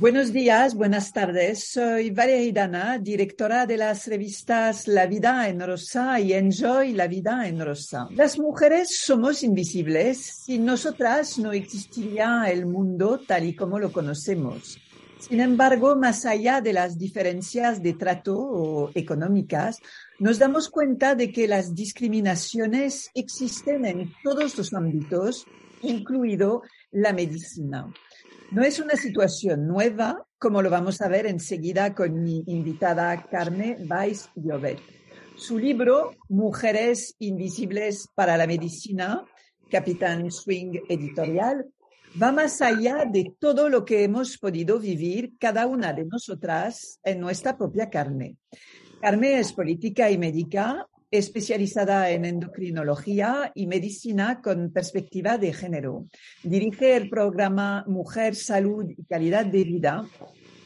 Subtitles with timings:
[0.00, 1.70] Buenos días, buenas tardes.
[1.70, 7.48] Soy Valeria Hidana, directora de las revistas La Vida en Rosa y Enjoy la Vida
[7.48, 8.06] en Rosa.
[8.12, 10.18] Las mujeres somos invisibles.
[10.44, 14.78] Sin nosotras no existiría el mundo tal y como lo conocemos.
[15.18, 19.80] Sin embargo, más allá de las diferencias de trato económicas,
[20.20, 25.44] nos damos cuenta de que las discriminaciones existen en todos los ámbitos,
[25.82, 26.62] incluido
[26.92, 27.92] la medicina.
[28.50, 33.86] No es una situación nueva, como lo vamos a ver enseguida con mi invitada Carmen
[33.90, 34.78] Weiss Llobet.
[35.36, 39.22] Su libro, Mujeres Invisibles para la Medicina,
[39.70, 41.66] Capitán Swing Editorial,
[42.20, 47.20] va más allá de todo lo que hemos podido vivir cada una de nosotras en
[47.20, 48.38] nuestra propia carne.
[49.02, 56.06] Carmen es política y médica, especializada en endocrinología y medicina con perspectiva de género.
[56.42, 60.04] Dirige el programa Mujer, Salud y Calidad de Vida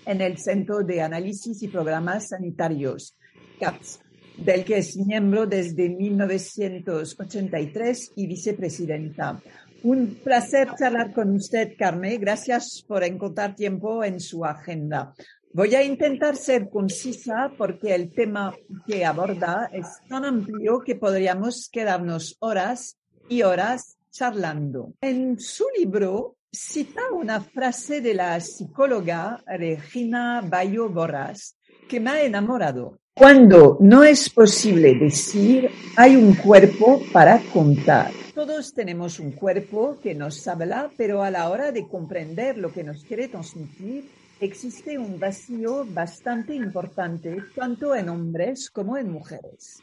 [0.04, 3.16] en el Centro de Análisis y Programas Sanitarios,
[3.60, 4.00] CAPS,
[4.36, 9.40] del que es miembro desde 1983 y vicepresidenta.
[9.84, 12.20] Un placer charlar con usted, Carmen.
[12.20, 15.12] Gracias por encontrar tiempo en su agenda.
[15.55, 18.55] Voy a intentar ser concisa porque el tema
[18.86, 22.97] que aborda es tan amplio que podríamos quedarnos horas
[23.28, 24.94] y horas charlando.
[25.03, 32.22] En su libro cita una frase de la psicóloga Regina Bayo Borras que me ha
[32.22, 32.98] enamorado.
[33.12, 38.10] Cuando no es posible decir, hay un cuerpo para contar.
[38.34, 42.84] Todos tenemos un cuerpo que nos habla, pero a la hora de comprender lo que
[42.84, 44.09] nos quiere transmitir,
[44.42, 49.78] existe un vacío bastante importante tanto en hombres como en mujeres.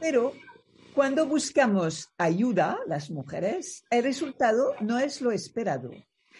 [0.00, 0.32] Pero
[0.94, 5.90] cuando buscamos ayuda, las mujeres, el resultado no es lo esperado.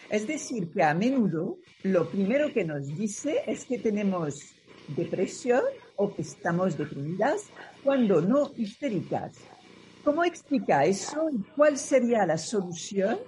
[0.09, 4.55] Es decir, que a menudo lo primero que nos dice es que tenemos
[4.87, 5.61] depresión
[5.95, 7.43] o que estamos deprimidas
[7.83, 9.33] cuando no histéricas.
[10.03, 13.19] ¿Cómo explica eso y cuál sería la solución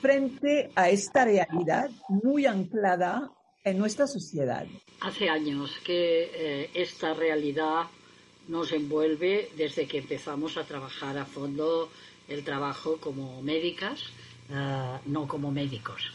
[0.00, 3.30] frente a esta realidad muy anclada
[5.00, 7.88] Hace años que eh, esta realidad
[8.48, 11.90] nos envuelve desde que empezamos a trabajar a fondo
[12.26, 14.04] el trabajo como médicas,
[14.48, 16.10] eh, no como médicos.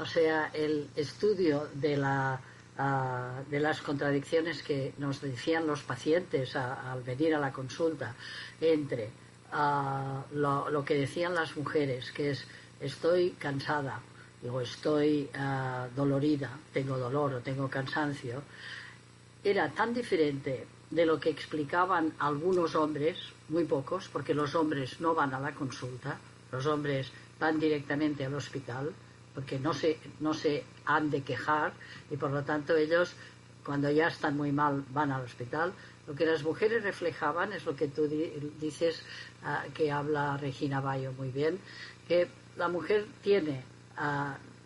[0.00, 2.40] O sea, el estudio de, la,
[2.76, 8.16] ah, de las contradicciones que nos decían los pacientes al venir a la consulta
[8.60, 9.10] entre
[9.52, 12.44] ah, lo que decían las mujeres, que es
[12.80, 14.02] estoy cansada,
[14.42, 18.42] digo, estoy ah, dolorida, tengo dolor o tengo cansancio,
[19.42, 25.14] era tan diferente de lo que explicaban algunos hombres, muy pocos, porque los hombres no
[25.14, 26.18] van a la consulta,
[26.50, 28.92] los hombres van directamente al hospital,
[29.34, 31.72] porque no se, no se han de quejar
[32.10, 33.14] y por lo tanto ellos,
[33.64, 35.72] cuando ya están muy mal, van al hospital.
[36.06, 38.08] Lo que las mujeres reflejaban es lo que tú
[38.58, 39.02] dices,
[39.44, 41.58] ah, que habla Regina Bayo muy bien,
[42.08, 43.62] que la mujer tiene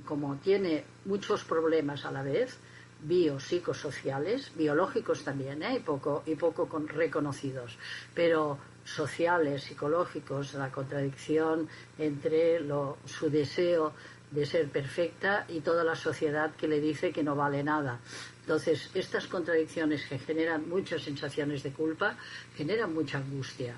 [0.05, 2.59] como tiene muchos problemas a la vez,
[3.03, 5.77] biopsicosociales, biológicos también, ¿eh?
[5.77, 7.77] y poco, y poco reconocidos,
[8.15, 12.61] pero sociales, psicológicos, la contradicción entre
[13.07, 13.93] su deseo
[14.31, 18.01] de ser perfecta y toda la sociedad que le dice que no vale nada.
[18.41, 22.17] Entonces, estas contradicciones que generan muchas sensaciones de culpa,
[22.57, 23.77] generan mucha angustia.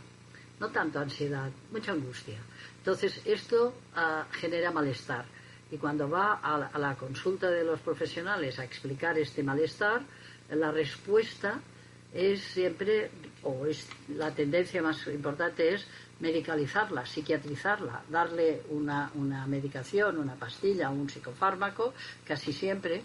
[0.60, 2.38] No tanto ansiedad, mucha angustia.
[2.78, 5.24] Entonces, esto ah, genera malestar.
[5.74, 10.02] Y cuando va a la, consulta de los profesionales a explicar este malestar,
[10.48, 11.60] la respuesta
[12.12, 13.10] es siempre,
[13.42, 15.84] o es la tendencia más importante es
[16.20, 21.92] medicalizarla, psiquiatrizarla, darle una, una, medicación, una pastilla, un psicofármaco,
[22.24, 23.02] casi siempre,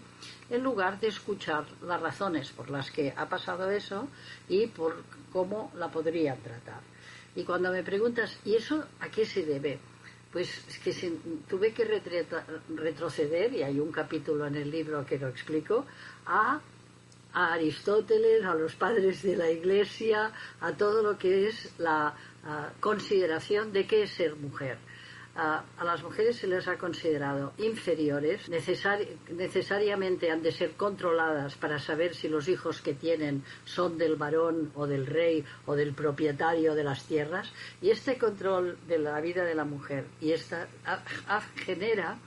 [0.48, 4.06] en lugar de escuchar las razones por las que ha pasado eso
[4.48, 5.02] y por
[5.32, 6.82] cómo la podrían tratar.
[7.34, 9.80] Y cuando me preguntas, ¿y eso a qué se debe?
[10.32, 11.12] Pues es que
[11.48, 11.84] tuve que
[12.76, 15.86] retroceder, y hay un capítulo en el libro que lo explico,
[16.26, 16.60] a,
[17.32, 22.14] Aristóteles, a los padres de la Iglesia, a todo lo que es la
[22.80, 24.78] consideración de qué es ser mujer.
[25.40, 32.14] A, las mujeres se les ha considerado inferiores, necesariamente han de ser controladas para saber
[32.14, 36.84] si los hijos que tienen son del varón o del rey o del propietario de
[36.84, 37.50] las tierras.
[37.80, 40.68] Y este control de la vida de la mujer y esta
[41.56, 42.18] genera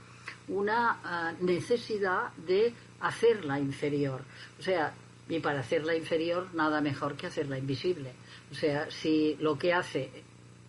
[0.48, 4.22] una ah, necesidad de hacerla inferior.
[4.58, 4.92] O sea,
[5.28, 8.12] y para hacerla inferior nada mejor que hacerla invisible.
[8.50, 10.10] O sea, si lo que hace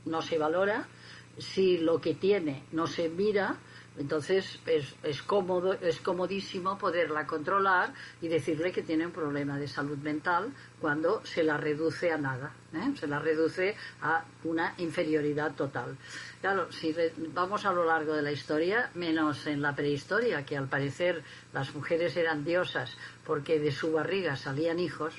[0.05, 0.87] no se valora,
[1.37, 3.57] si lo que tiene no se mira,
[3.97, 9.67] entonces es, es, cómodo, es comodísimo poderla controlar y decirle que tiene un problema de
[9.67, 10.51] salud mental
[10.81, 12.93] cuando se la reduce a nada, ¿eh?
[12.99, 15.97] se la reduce a una inferioridad total.
[16.41, 16.93] Claro, si
[17.33, 21.23] vamos a lo largo de la historia, menos en la prehistoria, que al parecer
[21.53, 25.15] las mujeres eran diosas porque de su barriga salían hijos,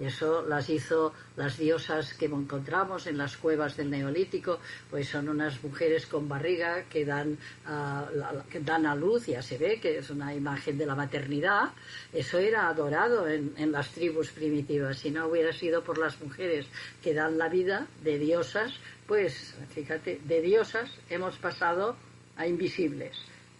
[0.00, 4.60] eso las hizo las diosas que encontramos en las cuevas del Neolítico,
[4.90, 7.36] pues son unas mujeres con barriga que dan,
[7.66, 8.08] ah,
[8.50, 11.70] que dan a luz, ya se ve que es una imagen de la maternidad.
[12.12, 14.98] Eso era adorado en, en las tribus primitivas.
[14.98, 16.66] Si no hubiera sido por las mujeres
[17.02, 18.72] que dan la vida de diosas,
[19.06, 21.96] pues fíjate, de diosas hemos pasado
[22.36, 23.16] a invisibles.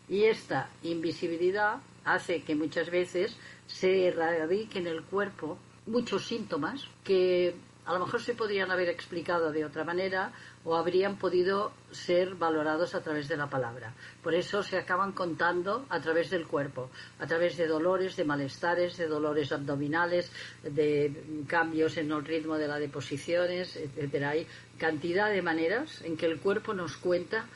[0.09, 3.37] Y esta invisibilidad hace que muchas veces
[3.67, 5.59] se radique en el cuerpo
[5.89, 7.55] muchos síntomas que
[7.89, 10.33] a lo mejor se podrían haber explicado de otra manera
[10.63, 13.95] o habrían podido ser valorados a través de la palabra.
[14.23, 18.99] Por eso se acaban contando a través del cuerpo, a través de dolores, de malestares,
[18.99, 20.31] de dolores abdominales,
[20.63, 24.31] de cambios en el ritmo de las deposiciones, etcétera.
[24.31, 24.47] Hay
[24.77, 27.47] cantidad de maneras en que el cuerpo nos cuenta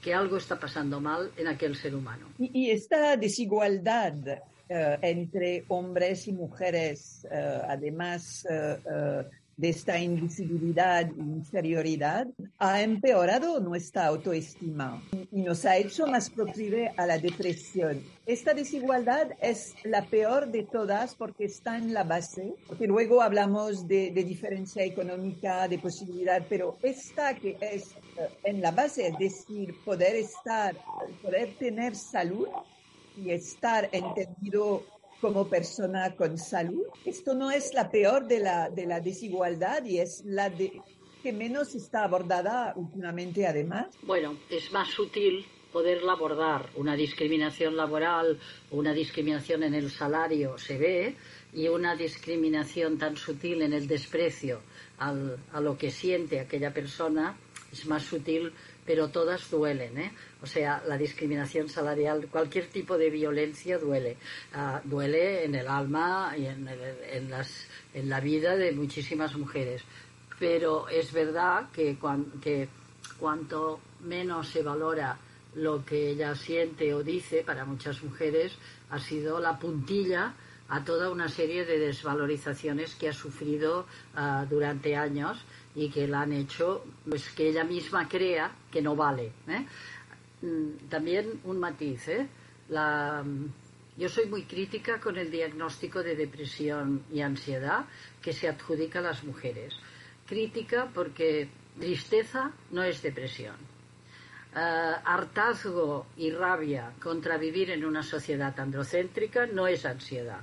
[0.00, 2.28] que algo está pasando mal en aquel ser humano.
[2.38, 4.14] Y, esta desigualdad
[4.74, 8.78] eh, entre hombres y mujeres, eh, además eh,
[9.54, 12.26] de esta invisibilidad e inferioridad,
[12.58, 18.02] ha empeorado nuestra autoestima y nos ha hecho más proclive a la depresión.
[18.24, 23.86] Esta desigualdad es la peor de todas porque está en la base, porque luego hablamos
[23.86, 27.94] de, de diferencia económica, de posibilidad, pero esta que es
[28.42, 30.74] en la base, es decir, poder estar,
[31.22, 32.48] poder tener salud,
[33.16, 34.84] y estar entendido
[35.20, 36.84] como persona con salud.
[37.04, 40.50] Esto no es la peor de la, de la desigualdad y es la
[41.22, 43.86] que menos está abordada últimamente además.
[44.02, 46.68] Bueno, es más sutil poderla abordar.
[46.76, 48.38] Una discriminación laboral
[48.70, 51.16] una discriminación en el salario se ve
[51.52, 54.60] y una discriminación tan sutil en el desprecio
[54.98, 57.36] al, a lo que siente aquella persona
[57.72, 58.52] es más sutil
[58.84, 60.12] pero todas duelen, ¿eh?
[60.42, 64.16] O sea, la discriminación salarial, cualquier tipo de violencia duele.
[64.52, 69.82] Ah, duele en el alma y en, en, las, en, la vida de muchísimas mujeres.
[70.38, 71.96] Pero es verdad que,
[72.40, 72.68] que
[73.18, 75.16] cuanto menos se valora
[75.54, 78.52] lo que ella siente o dice, para muchas mujeres
[78.90, 80.34] ha sido la puntilla
[80.68, 83.86] a toda una serie de desvalorizaciones que ha sufrido
[84.16, 85.44] ah, durante años
[85.74, 89.32] y que la han hecho pues que ella misma crea que no vale.
[89.48, 89.66] ¿eh?
[90.42, 92.28] Mm, también un matiz, ¿eh?
[92.68, 93.24] La,
[93.96, 97.84] yo soy muy crítica con el diagnóstico de depresión y ansiedad
[98.22, 99.74] que se adjudica a las mujeres.
[100.26, 101.48] Crítica porque
[101.78, 103.56] tristeza no es depresión.
[104.54, 110.40] Eh, hartazgo y rabia contra vivir en una sociedad androcéntrica no es ansiedad.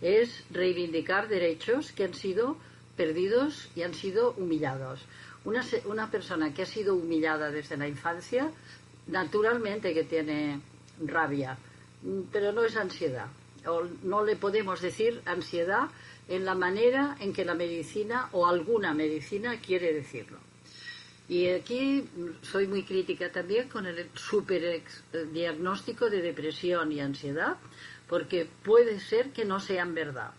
[0.00, 2.56] Es reivindicar derechos que han sido
[2.96, 5.00] perdidos y han sido humillados.
[5.44, 8.50] Una, una persona que ha sido humillada desde la infancia,
[9.06, 10.60] naturalmente que tiene
[11.04, 11.58] rabia,
[12.30, 13.26] pero no es ansiedad.
[13.66, 15.88] O no le podemos decir ansiedad
[16.28, 20.38] en la manera en que la medicina o alguna medicina quiere decirlo.
[21.28, 22.08] Y aquí
[22.42, 24.82] soy muy crítica también con el super
[25.32, 27.56] diagnóstico de depresión y ansiedad,
[28.08, 30.32] porque puede ser que no sean verdad.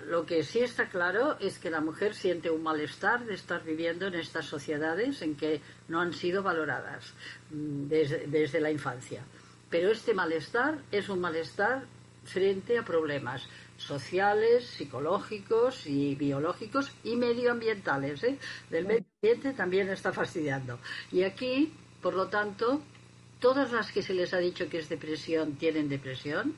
[0.00, 4.06] Lo que sí está claro es que la mujer siente un malestar de estar viviendo
[4.06, 7.12] en estas sociedades en que no han sido valoradas
[7.50, 9.22] mm, desde, la infancia.
[9.68, 11.84] Pero este malestar es un malestar
[12.24, 13.46] frente a problemas
[13.76, 18.24] sociales, psicológicos y biológicos y medioambientales.
[18.24, 18.38] ¿eh?
[18.70, 20.78] Del medio ambiente también está fastidiando.
[21.10, 22.82] Y aquí, por lo tanto,
[23.40, 26.54] todas las que se les ha dicho que es depresión tienen depresión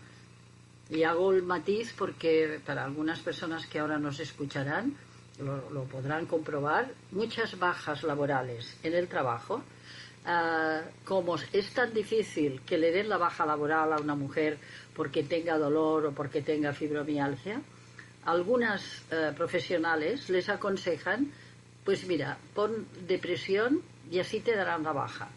[0.91, 4.97] y hago el matiz porque para algunas personas que ahora nos escucharán
[5.39, 9.63] lo, podrán comprobar, muchas bajas laborales en el trabajo.
[10.27, 14.59] Ah, como es tan difícil que le den la baja laboral a una mujer
[14.95, 17.61] porque tenga dolor o porque tenga fibromialgia,
[18.25, 21.31] algunas eh, profesionales les aconsejan,
[21.85, 25.29] pues mira, pon depresión y así te darán la baja.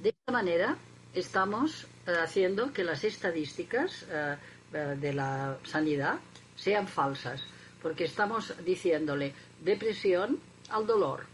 [0.00, 0.76] De esta manera
[1.12, 4.36] estamos eh, haciendo que las estadísticas eh,
[4.76, 6.18] de la sanidad
[6.54, 7.42] sean falsas,
[7.82, 10.38] porque estamos diciéndole depresión
[10.70, 11.24] al dolor,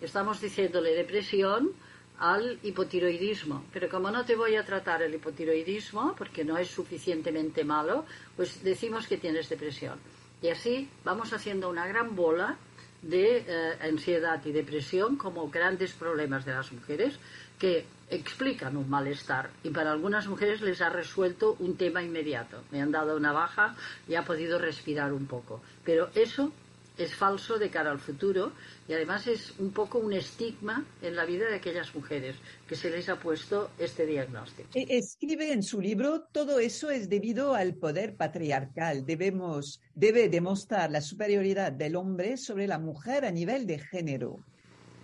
[0.00, 1.72] estamos diciéndole depresión
[2.18, 3.64] al hipotiroidismo.
[3.72, 8.04] Pero como no te voy a tratar el hipotiroidismo, porque no es suficientemente malo,
[8.36, 9.98] pues decimos que tienes depresión.
[10.42, 12.56] Y así vamos haciendo una gran bola
[13.02, 17.18] de eh, ansiedad y depresión como grandes problemas de las mujeres
[17.58, 22.62] que explican un malestar y para algunas mujeres les ha resuelto un tema inmediato.
[22.70, 23.76] Me han dado una baja
[24.08, 25.62] y ha podido respirar un poco.
[25.84, 26.52] Pero eso
[26.98, 28.52] es falso de cara al futuro
[28.88, 32.36] y además es un poco un estigma en la vida de aquellas mujeres
[32.66, 34.68] que se les ha puesto este diagnóstico.
[34.74, 39.06] E, escribe en su libro, todo eso es debido al poder patriarcal.
[39.06, 44.40] Debemos, debe demostrar la superioridad del hombre sobre la mujer a nivel de género.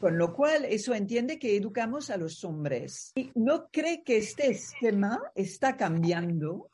[0.04, 3.12] Con lo cual, eso entiende que educamos a los hombres.
[3.14, 6.68] ¿Y no cree que este esquema está cambiando?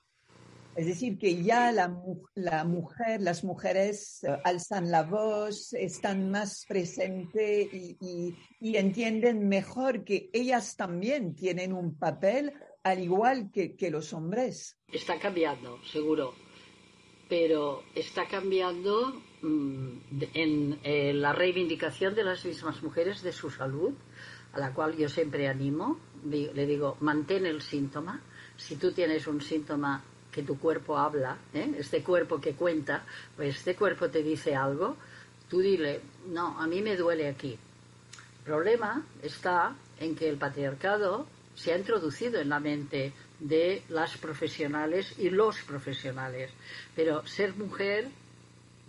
[0.75, 1.97] Es decir, que ya la,
[2.35, 10.29] la mujer, las mujeres eh, alzan la voz, están más presentes y, entienden mejor que
[10.33, 14.77] ellas también tienen un papel al igual que, que los hombres.
[14.93, 16.35] Está cambiando, seguro,
[17.29, 23.93] pero está cambiando en eh, la reivindicación de las mismas mujeres de su salud,
[24.53, 25.99] a la cual yo siempre animo.
[26.25, 28.21] Le digo, mantén el síntoma.
[28.57, 31.75] Si tú tienes un síntoma que tu cuerpo habla, ¿eh?
[31.79, 33.05] este cuerpo que cuenta,
[33.37, 34.97] pues este cuerpo te dice algo,
[35.49, 37.59] tú dile, no, a mí me duele aquí.
[38.39, 44.17] El problema está en que el patriarcado se ha introducido en la mente de las
[44.19, 46.51] profesionales y los profesionales,
[46.95, 48.09] pero ser mujer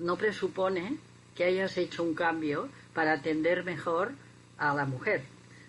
[0.01, 0.97] no presupone
[1.35, 4.11] que hayas hecho un cambio para atender mejor
[4.57, 5.23] a la mujer.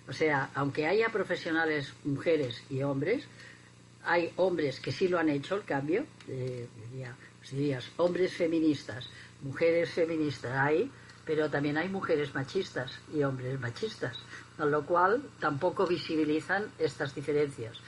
[0.08, 3.24] O sea, aunque haya profesionales mujeres y hombres,
[4.04, 6.66] hay hombres que sí lo han hecho el cambio, eh,
[7.50, 9.08] dirías, hombres feministas,
[9.42, 10.90] mujeres feministas hay,
[11.24, 14.18] pero también hay mujeres machistas y hombres machistas,
[14.56, 17.78] con lo cual tampoco visibilizan estas diferencias.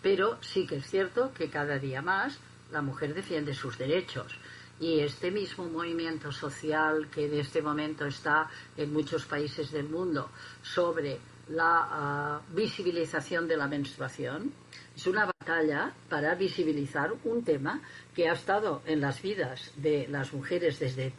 [0.00, 2.38] Pero sí que es cierto que cada día más
[2.70, 4.38] la mujer defiende sus derechos.
[4.80, 10.30] Y este mismo movimiento social que en este momento está en muchos países del mundo
[10.62, 14.52] sobre la ah, visibilización de la menstruación,
[14.96, 17.80] es una batalla para visibilizar un tema
[18.14, 21.12] que ha estado en las vidas de las mujeres desde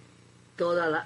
[0.55, 1.03] todos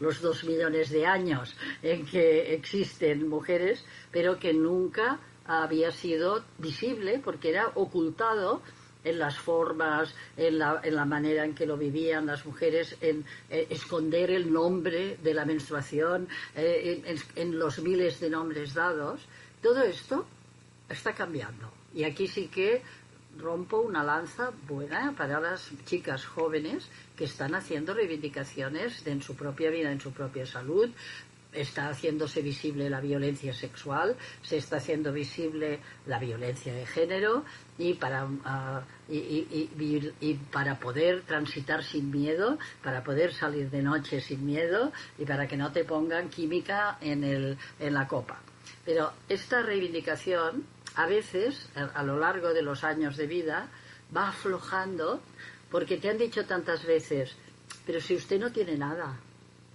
[0.00, 7.20] los dos millones de años en que existen mujeres, pero que nunca había sido visible
[7.24, 8.62] porque era ocultado
[9.04, 13.24] en las formas, en la, en la, manera en que lo vivían las mujeres, en
[13.50, 19.20] eh, esconder el nombre de la menstruación, eh, en los miles de nombres dados.
[19.62, 20.26] Todo esto
[20.88, 21.72] está cambiando.
[21.94, 22.82] Y aquí sí que
[23.38, 29.70] rompo una lanza buena para las chicas jóvenes que están haciendo reivindicaciones en su propia
[29.70, 30.90] vida, en su propia salud.
[31.52, 37.44] Está haciéndose visible la violencia sexual, se está haciendo visible la violencia de género
[37.78, 44.44] y para, ah, y, para poder transitar sin miedo, para poder salir de noche sin
[44.44, 48.40] miedo y para que no te pongan química en, el, en la copa.
[48.84, 50.64] Pero esta reivindicación
[50.98, 53.68] a veces, a, lo largo de los años de vida,
[54.14, 55.22] va aflojando
[55.70, 57.36] porque te han dicho tantas veces,
[57.86, 59.16] pero si usted no tiene nada,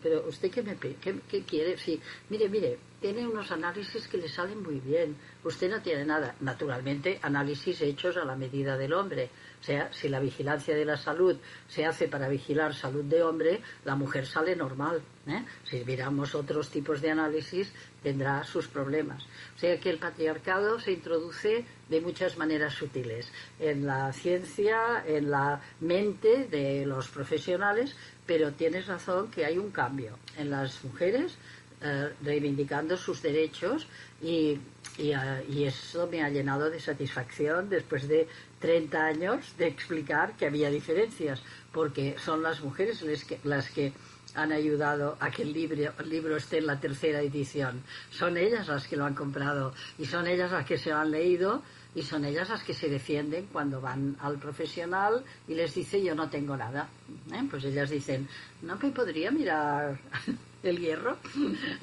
[0.04, 4.62] pero usted qué, me, qué, quiere, si, mire, mire, tiene unos análisis que le salen
[4.62, 9.30] muy bien, usted no tiene nada, naturalmente análisis hechos a la medida del hombre,
[9.64, 11.38] o sea, si la vigilancia de la salud
[11.70, 15.02] se hace para vigilar salud de hombre, la mujer sale normal.
[15.26, 15.46] ¿eh?
[15.64, 19.24] Si miramos otros tipos de análisis, tendrá sus problemas.
[19.56, 25.32] O sea que el patriarcado se introduce de muchas maneras sutiles en la ciencia, en
[25.32, 27.96] la mente de los profesionales,
[28.26, 31.38] pero tienes razón que hay un cambio en las mujeres
[31.82, 33.88] eh, reivindicando sus derechos
[34.22, 34.58] y,
[34.98, 38.28] eh, y, eso me ha llenado de satisfacción después de
[38.60, 41.42] 30 años de explicar que había diferencias,
[41.74, 43.92] porque son las mujeres las que, las que
[44.36, 47.84] han ayudado a que el libro, el libro esté en la tercera edición.
[48.10, 51.12] Son ellas las que lo han comprado y son ellas las que se lo han
[51.12, 51.62] leído
[51.96, 56.16] y son ellas las que se defienden cuando van al profesional y les dice yo
[56.16, 56.90] no tengo nada.
[57.32, 57.44] ¿eh?
[57.50, 58.28] Pues ellas dicen,
[58.62, 60.00] no me podría mirar
[60.64, 61.18] el hierro,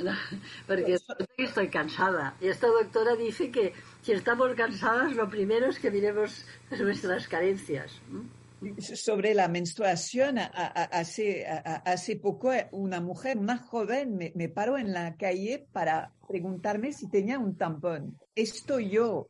[0.66, 0.97] porque
[1.37, 2.35] estoy cansada.
[2.40, 7.92] Y esta doctora dice que si estamos cansadas, lo primero es que miremos nuestras carencias.
[8.79, 15.67] Sobre la menstruación, hace, hace poco una mujer más joven me, paró en la calle
[15.73, 18.19] para preguntarme si tenía un tampón.
[18.35, 19.29] Esto yo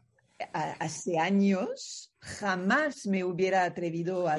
[0.52, 4.36] hace años jamás me hubiera atrevido a,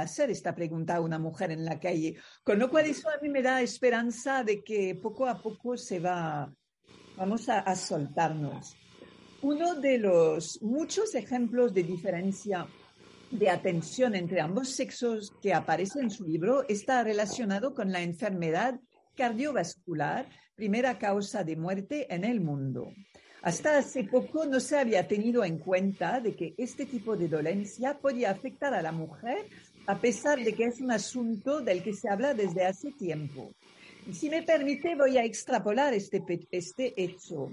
[0.00, 2.16] hacer esta pregunta a una mujer en la calle.
[2.42, 6.00] Con lo cual eso a mí me da esperanza de que poco a poco se
[6.00, 6.52] va,
[7.16, 8.76] vamos a soltarnos.
[9.42, 12.66] Uno de los muchos ejemplos de diferencia
[13.38, 18.80] de atención entre ambos sexos que aparece en su libro está relacionado con la enfermedad
[19.16, 22.92] cardiovascular, primera causa de muerte en el mundo.
[23.42, 27.98] Hasta hace poco no se había tenido en cuenta de que este tipo de dolencia
[27.98, 29.48] podía afectar a la mujer,
[29.86, 33.52] a pesar de que es un asunto del que se habla desde hace tiempo.
[34.06, 37.50] Y si me permite, voy a extrapolar este, este hecho.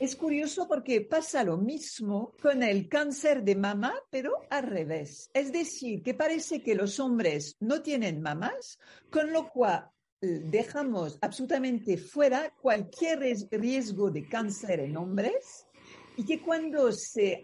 [0.00, 5.28] Es curioso porque pasa lo mismo con el cáncer de mama, pero al revés.
[5.34, 8.78] Es decir, que parece que los hombres no tienen mamas,
[9.10, 9.90] con lo cual
[10.20, 15.66] dejamos absolutamente fuera cualquier riesgo de cáncer en hombres
[16.16, 17.40] y que cuando se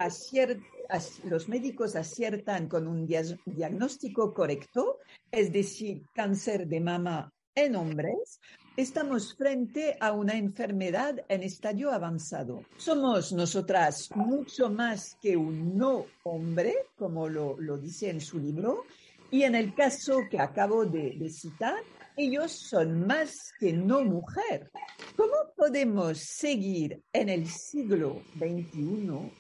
[1.25, 4.99] los médicos aciertan con un diagnóstico correcto,
[5.30, 8.40] es decir, cáncer de mama en hombres,
[8.76, 12.62] estamos frente a una enfermedad en estadio avanzado.
[12.76, 18.84] Somos nosotras mucho más que un no hombre, como lo, dice en su libro,
[19.30, 21.82] y en el caso que acabo de citar,
[22.16, 24.70] ellos son más que no mujer.
[25.16, 29.32] ¿Cómo podemos seguir en el siglo XXI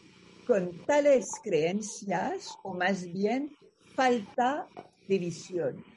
[0.46, 3.56] con tales creencias o más bien
[3.94, 4.66] falta
[5.08, 5.93] de visión?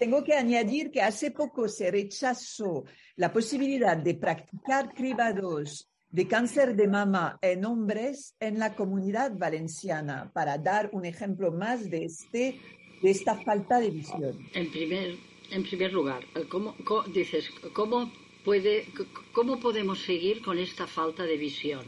[0.00, 2.84] Tengo que añadir que hace poco se rechazó
[3.16, 10.30] la posibilidad de practicar cribados de cáncer de mama en hombres en la comunidad valenciana,
[10.32, 12.58] para dar un ejemplo más de, este,
[13.02, 14.38] de esta falta de visión.
[14.54, 15.18] En primer
[15.50, 16.74] en primer lugar, ¿cómo,
[17.12, 18.10] dices, ¿cómo,
[18.42, 18.86] puede,
[19.32, 21.84] ¿cómo podemos seguir con esta falta de visión?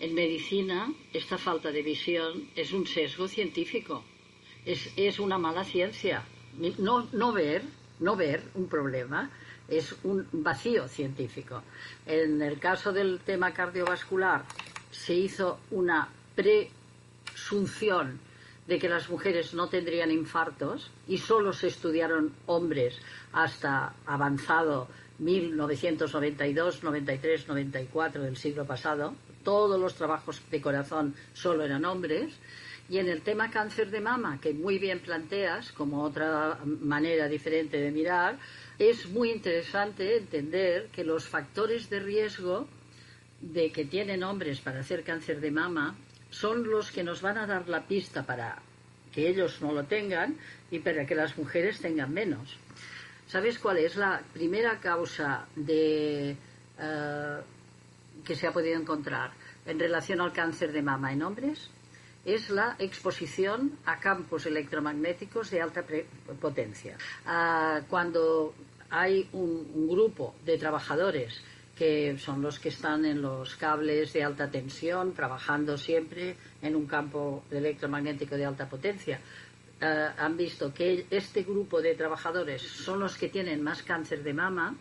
[0.00, 4.04] En medicina, esta falta de visión es un sesgo científico,
[4.64, 6.24] es, es una mala ciencia.
[6.78, 7.62] No, no, ver,
[8.00, 9.30] no ver un problema
[9.68, 11.62] es un vacío científico.
[12.06, 14.44] En el caso del tema cardiovascular,
[14.90, 18.20] se hizo una presunción
[18.66, 22.98] de que las mujeres no tendrían infartos y solo se estudiaron hombres
[23.32, 24.88] hasta avanzado
[25.18, 29.14] 1992, 93, 94 del siglo pasado.
[29.44, 32.34] Todos los trabajos de corazón solo eran hombres.
[32.88, 37.78] Y en el tema cáncer de mama, que muy bien planteas como otra manera diferente
[37.78, 38.38] de mirar,
[38.78, 42.68] es muy interesante entender que los factores de riesgo
[43.40, 45.96] de que tienen hombres para hacer cáncer de mama
[46.30, 48.60] son los que nos van a dar la pista para
[49.12, 50.36] que ellos no lo tengan
[50.70, 52.56] y para que las mujeres tengan menos.
[53.26, 56.36] ¿Sabes cuál es la primera causa de,
[56.78, 57.40] eh,
[58.24, 59.32] que se ha podido encontrar
[59.64, 61.70] en relación al cáncer de mama en hombres?
[62.26, 65.84] Es la exposición a campos electromagnéticos de alta
[66.40, 66.98] potencia.
[67.24, 68.52] Ah, cuando
[68.90, 71.40] hay un grupo de trabajadores
[71.76, 76.86] que son los que están en los cables de alta tensión, trabajando siempre en un
[76.86, 79.20] campo electromagnético de alta potencia.
[79.80, 84.32] Eh, han visto que este grupo de trabajadores son los que tienen más cáncer de
[84.32, 84.74] mama,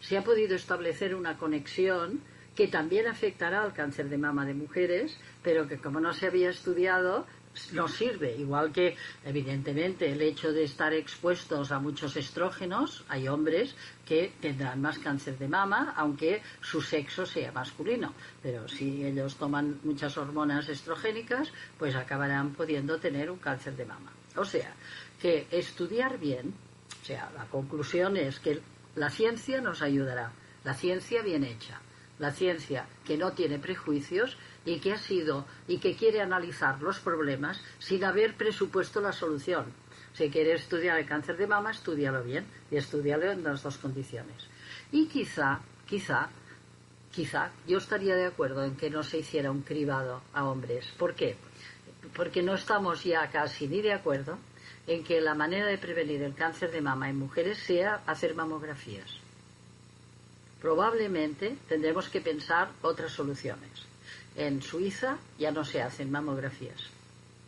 [0.00, 2.20] se ha podido establecer una conexión
[2.54, 6.50] que también afectará al cáncer de mama de mujeres, pero que como no se había
[6.50, 7.26] estudiado,
[7.72, 13.74] nos sirve, igual que evidentemente el hecho de estar expuestos a muchos estrógenos, hay hombres
[14.04, 18.12] que tendrán más cáncer de mama, aunque su sexo sea masculino,
[18.42, 24.12] pero si ellos toman muchas hormonas estrogénicas, pues acabarán pudiendo tener un cáncer de mama.
[24.36, 24.74] O sea,
[25.20, 26.54] que estudiar bien,
[27.02, 28.60] o sea, la conclusión es que
[28.96, 30.32] la ciencia nos ayudará,
[30.64, 31.80] la ciencia bien hecha,
[32.18, 37.00] la ciencia que no tiene prejuicios y que ha sido y que quiere analizar los
[37.00, 39.66] problemas sin haber presupuesto la solución.
[40.14, 44.46] Si quieres estudiar el cáncer de mama, estudialo bien y estudialo en las dos condiciones.
[44.92, 46.28] Y quizá, quizá,
[47.10, 50.86] quizá yo estaría de acuerdo en que no se hiciera un cribado a hombres.
[50.96, 51.36] ¿Por qué?
[52.14, 54.38] Porque no estamos ya casi ni de acuerdo
[54.86, 59.23] en que la manera de prevenir el cáncer de mama en mujeres sea hacer mamografías.
[60.64, 63.84] Probablemente tendremos que pensar otras soluciones.
[64.34, 66.88] En Suiza ya no se hacen mamografías.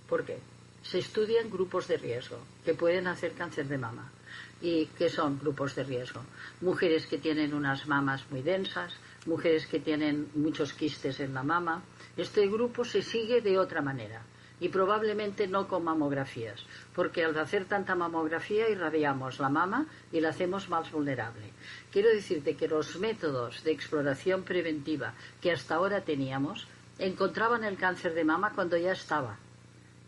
[0.07, 0.37] ¿Por qué?
[0.83, 4.13] Se estudian grupos de riesgo que pueden hacer cáncer de mama.
[4.61, 6.21] ¿Y qué son grupos de riesgo?
[6.61, 8.93] Mujeres que tienen unas mamas muy densas,
[9.25, 11.83] mujeres que tienen muchos quistes en la mama.
[12.19, 14.21] Este grupo se sigue de otra manera
[14.61, 16.65] y probablemente no con mamografías,
[16.95, 21.53] porque al hacer tanta mamografía irradiamos la mama y la hacemos más vulnerable.
[21.91, 26.67] Quiero decirte que los métodos de exploración preventiva que hasta ahora teníamos
[26.99, 29.37] encontraban el cáncer de mama cuando ya estaba,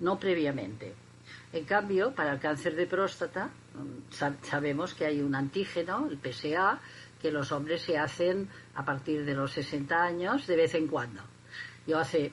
[0.01, 0.95] no previamente.
[1.53, 6.79] En cambio, para el cáncer de próstata, mm, sabemos que hay un antígeno, el PSA,
[7.21, 11.23] que los hombres se hacen a partir de los 60 años de vez en cuando.
[11.87, 12.33] Yo hace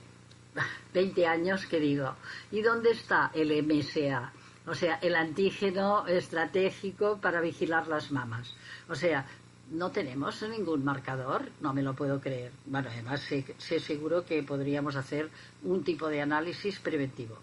[0.94, 2.16] 20 años que digo,
[2.52, 4.32] ¿y dónde está el MSA?
[4.68, 8.56] O sea, el antígeno estratégico para vigilar las mamas.
[8.90, 9.26] O sea,
[9.72, 12.52] no tenemos ningún marcador, no me lo puedo creer.
[12.66, 15.30] Bueno, además sé, sé, seguro que podríamos hacer
[15.64, 17.38] un tipo de análisis preventivo.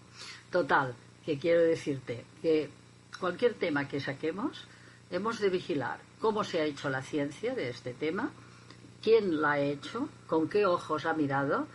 [0.49, 0.95] Total,
[1.25, 2.69] que quiero decirte que
[3.19, 4.67] cualquier tema que saquemos,
[5.11, 8.31] hemos de vigilar cómo se ha hecho la ciencia de este tema,
[9.01, 11.67] quién la ha hecho, con qué ojos ha mirado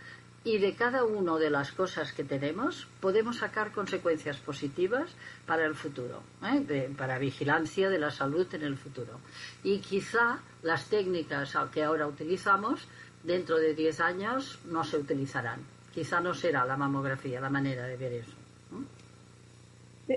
[0.48, 5.10] y de cada una de las cosas que tenemos podemos sacar consecuencias positivas
[5.46, 6.90] para el futuro, ¿eh?
[6.96, 9.20] para vigilancia de la salud en el futuro.
[9.62, 12.88] Y quizá las técnicas que ahora utilizamos
[13.24, 15.60] dentro de 10 años no se utilizarán.
[15.92, 18.36] Quizá no será la mamografía la manera de ver eso.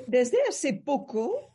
[0.08, 1.51] Desde hace poco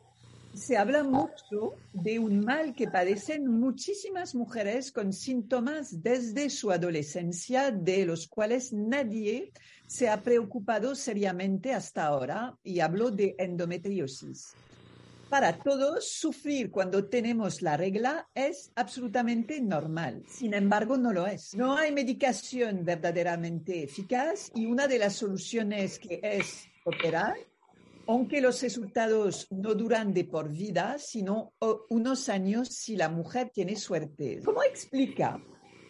[0.53, 7.71] se habla mucho de un mal que padecen muchísimas mujeres con síntomas desde su adolescencia,
[7.71, 9.51] de los cuales nadie
[9.87, 14.53] se ha preocupado seriamente hasta ahora, y hablo de endometriosis.
[15.29, 20.23] Para todos, sufrir cuando tenemos la regla es absolutamente normal.
[20.29, 21.53] Sin embargo, no lo es.
[21.53, 27.35] No hay medicación verdaderamente eficaz y una de las soluciones que es operar
[28.07, 31.53] aunque los resultados no duran de por vida, sino
[31.89, 34.41] unos años si la mujer tiene suerte.
[34.43, 35.41] ¿Cómo explica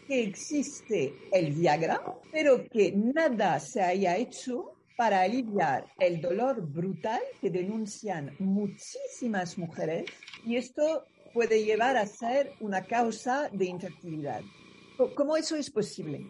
[0.07, 2.01] que existe el Viagra,
[2.31, 10.05] pero que nada se haya hecho para aliviar el dolor brutal que denuncian muchísimas mujeres
[10.43, 14.41] y esto puede llevar a ser una causa de infertilidad?
[15.15, 16.25] ¿Cómo eso es posible?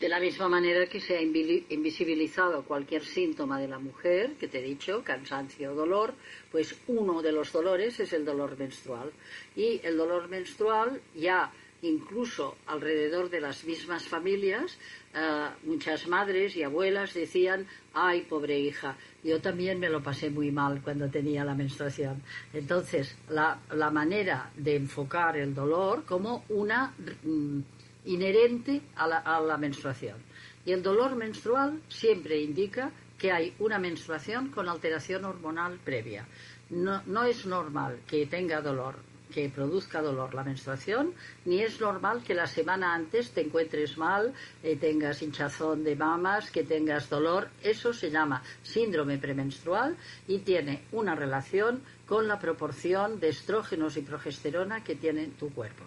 [0.00, 4.60] De la misma manera que se ha invisibilizado cualquier síntoma de la mujer, que te
[4.60, 6.14] he dicho, cansancio o dolor,
[6.50, 9.12] pues uno de los dolores es el dolor menstrual.
[9.54, 14.78] Y el dolor menstrual ya incluso alrededor de las mismas familias,
[15.14, 20.50] eh, muchas madres y abuelas decían, ay, pobre hija, yo también me lo pasé muy
[20.50, 22.22] mal cuando tenía la menstruación.
[22.54, 23.58] Entonces, la,
[23.90, 26.94] manera de enfocar el dolor como una...
[27.22, 27.60] Mm,
[28.04, 30.16] inherente a la, menstruación.
[30.64, 36.26] Y el dolor menstrual siempre indica que hay una menstruación con alteración hormonal previa.
[36.70, 38.96] No, no, es normal que tenga dolor,
[39.30, 44.32] que produzca dolor la menstruación, ni es normal que la semana antes te encuentres mal,
[44.62, 47.48] eh, tengas hinchazón de mamas, que tengas dolor.
[47.62, 54.02] Eso se llama síndrome premenstrual y tiene una relación con la proporción de estrógenos y
[54.02, 55.84] progesterona que tiene tu cuerpo.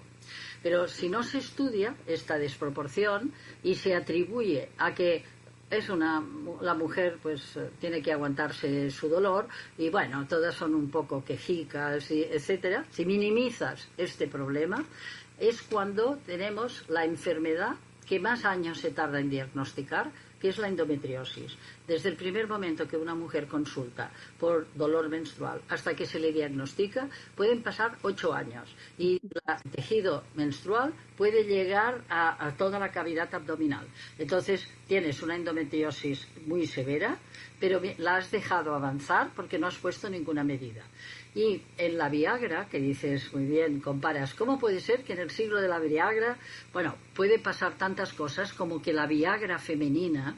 [0.63, 5.23] Pero si no se estudia esta desproporción y se atribuye a que
[5.69, 6.23] es una
[6.61, 9.47] la mujer pues tiene que aguantarse su dolor
[9.77, 14.83] y bueno todas son un poco quejicas y etcétera si minimizas este problema
[15.39, 17.75] es cuando tenemos la enfermedad
[18.07, 20.11] que más años se tarda en diagnosticar
[20.43, 21.55] que es la endometriosis.
[21.87, 26.33] Desde el primer momento que una mujer consulta por dolor menstrual hasta que se le
[26.33, 28.75] diagnostica, pueden pasar ocho años.
[28.97, 33.87] Y el tejido menstrual puede llegar a, a toda la cavidad abdominal.
[34.19, 37.17] Entonces, tienes una endometriosis muy severa,
[37.57, 40.83] pero la has dejado avanzar porque no has puesto ninguna medida.
[41.35, 45.31] Y en la Viagra, que dices muy bien, comparas, ¿cómo puede ser que en el
[45.31, 46.37] siglo de la Viagra,
[46.71, 50.37] bueno, puede pasar tantas cosas como que la Viagra femenina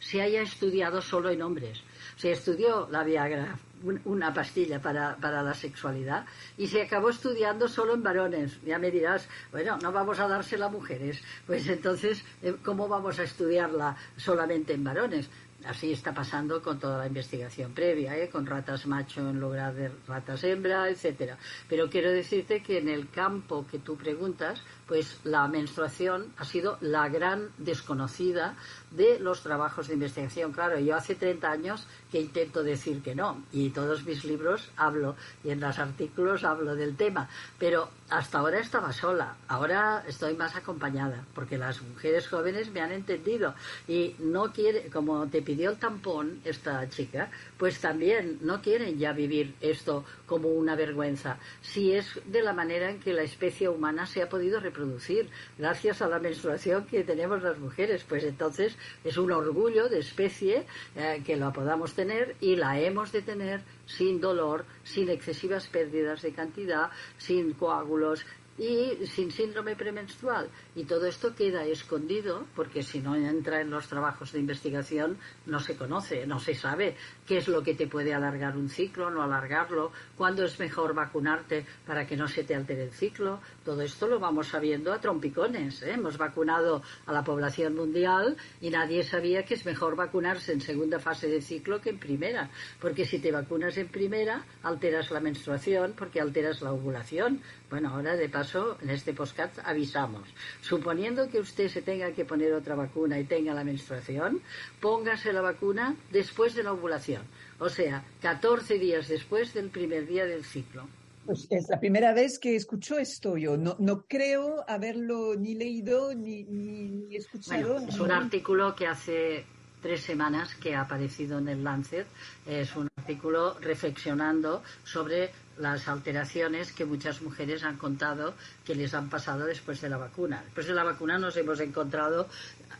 [0.00, 1.82] se haya estudiado solo en hombres?
[2.16, 3.60] Se estudió la Viagra,
[4.04, 6.26] una pastilla para, para la sexualidad,
[6.56, 8.58] y se acabó estudiando solo en varones.
[8.64, 11.22] Ya me dirás, bueno, no vamos a dársela a mujeres.
[11.46, 15.30] Pues entonces, eh, ¿cómo vamos a estudiarla solamente en varones?
[15.64, 18.28] Así está pasando con toda la investigación previa, ¿eh?
[18.28, 21.36] con ratas macho en lugar de ratas hembra, etcétera.
[21.68, 26.78] Pero quiero decirte que en el campo que tú preguntas, pues la menstruación ha sido
[26.80, 28.56] la gran desconocida
[28.90, 30.52] de los trabajos de investigación.
[30.52, 35.14] Claro, yo hace 30 años que intento decir que no, y todos mis libros hablo,
[35.44, 40.56] y en los artículos hablo del tema, pero hasta ahora estaba sola, ahora estoy más
[40.56, 43.54] acompañada, porque las mujeres jóvenes me han entendido,
[43.86, 49.12] y no quiere, como te pidió el tampón esta chica, pues también no quieren ya
[49.12, 54.06] vivir esto como una vergüenza, si es de la manera en que la especie humana
[54.06, 58.04] se ha podido reproducir producir gracias a la menstruación que tenemos las mujeres.
[58.08, 60.64] Pues entonces es un orgullo de especie
[60.96, 66.22] eh, que la podamos tener y la hemos de tener sin dolor, sin excesivas pérdidas
[66.22, 68.24] de cantidad, sin coágulos,
[68.58, 70.50] y sin síndrome premenstrual.
[70.78, 75.58] Y todo esto queda escondido porque si no entra en los trabajos de investigación no
[75.58, 76.94] se conoce, no se sabe
[77.26, 81.66] qué es lo que te puede alargar un ciclo, no alargarlo, cuándo es mejor vacunarte
[81.84, 83.40] para que no se te altere el ciclo.
[83.64, 85.82] Todo esto lo vamos sabiendo a trompicones.
[85.82, 85.94] ¿eh?
[85.94, 91.00] Hemos vacunado a la población mundial y nadie sabía que es mejor vacunarse en segunda
[91.00, 95.94] fase de ciclo que en primera, porque si te vacunas en primera alteras la menstruación
[95.98, 97.42] porque alteras la ovulación.
[97.68, 100.28] Bueno, ahora de paso en este podcast avisamos.
[100.68, 104.42] Suponiendo que usted se tenga que poner otra vacuna y tenga la menstruación,
[104.82, 107.22] póngase la vacuna después de la ovulación,
[107.58, 110.86] o sea, 14 días después del primer día del ciclo.
[111.24, 113.38] Pues es la primera vez que escucho esto.
[113.38, 117.78] Yo no, no creo haberlo ni leído ni, ni, escuchado.
[117.78, 119.46] es un artículo que hace
[119.80, 122.06] tres semanas que ha aparecido en el Lancet.
[122.46, 129.08] Es un artículo reflexionando sobre las alteraciones que muchas mujeres han contado que les han
[129.08, 130.42] pasado después de la vacuna.
[130.44, 132.28] Después de la vacuna nos hemos encontrado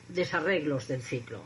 [0.08, 1.42] desarreglos del ciclo.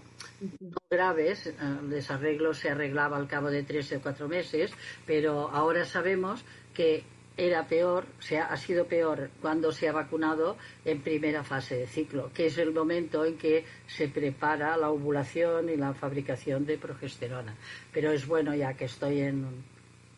[0.61, 4.73] No graves, eh, el desarreglo se arreglaba al cabo de tres o cuatro meses,
[5.07, 7.05] pero ahora sabemos que
[7.37, 12.31] era peor, se ha, sido peor cuando se ha vacunado en primera fase de ciclo,
[12.35, 17.55] que es el momento en que se prepara la ovulación y la fabricación de progesterona.
[17.92, 19.64] Pero es bueno, ya que estoy en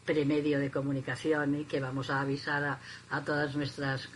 [0.05, 2.79] premedio de comunicación y que vamos a avisar
[3.11, 4.09] a, todas nuestras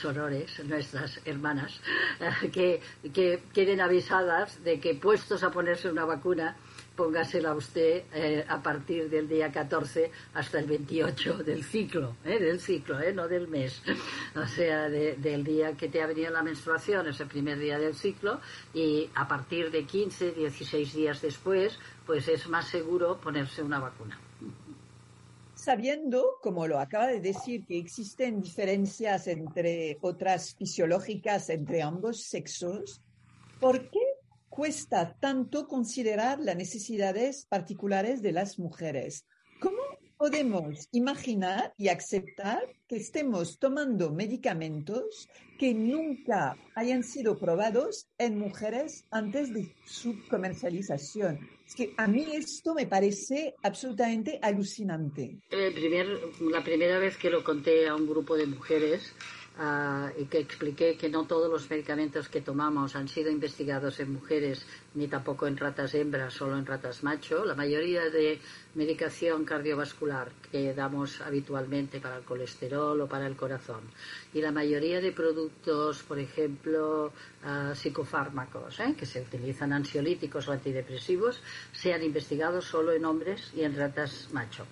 [0.00, 1.80] sorores, nuestras hermanas,
[2.52, 2.80] que,
[3.12, 6.56] que queden avisadas de que puestos a ponerse una vacuna,
[6.98, 12.58] póngasela usted eh, a partir del día 14 hasta el 28 del ciclo, eh, del
[12.58, 13.80] ciclo, eh, no del mes.
[14.34, 17.94] O sea, del día que te ha venido la menstruación, es el primer día del
[17.94, 18.40] ciclo,
[18.74, 24.18] y a partir de 15, 16 días después, pues es más seguro ponerse una vacuna.
[25.68, 33.02] Sabiendo, como lo acaba de decir, que existen diferencias entre otras fisiológicas entre ambos sexos,
[33.60, 34.00] ¿por qué
[34.48, 39.26] cuesta tanto considerar las necesidades particulares de las mujeres.
[39.60, 39.82] ¿Cómo
[40.16, 45.28] podemos imaginar y aceptar que estemos tomando medicamentos
[45.58, 51.57] que nunca hayan sido probados en mujeres antes de su comercialización?
[51.68, 55.36] Es que a mí esto me parece absolutamente alucinante.
[55.50, 59.12] la primera vez que lo conté a un grupo de mujeres,
[59.60, 64.12] Ah, y que expliqué que no todos los medicamentos que tomamos han sido investigados en
[64.12, 67.44] mujeres ni tampoco en ratas hembras, solo en ratas macho.
[67.44, 68.38] La mayoría de
[68.76, 73.80] medicación cardiovascular que damos habitualmente para el colesterol o para el corazón
[74.32, 78.94] y la mayoría de productos, por ejemplo, ah, psicofármacos, ¿eh?
[78.96, 81.42] que se utilizan ansiolíticos o antidepresivos,
[81.72, 84.66] se han investigado solo en hombres y en ratas macho.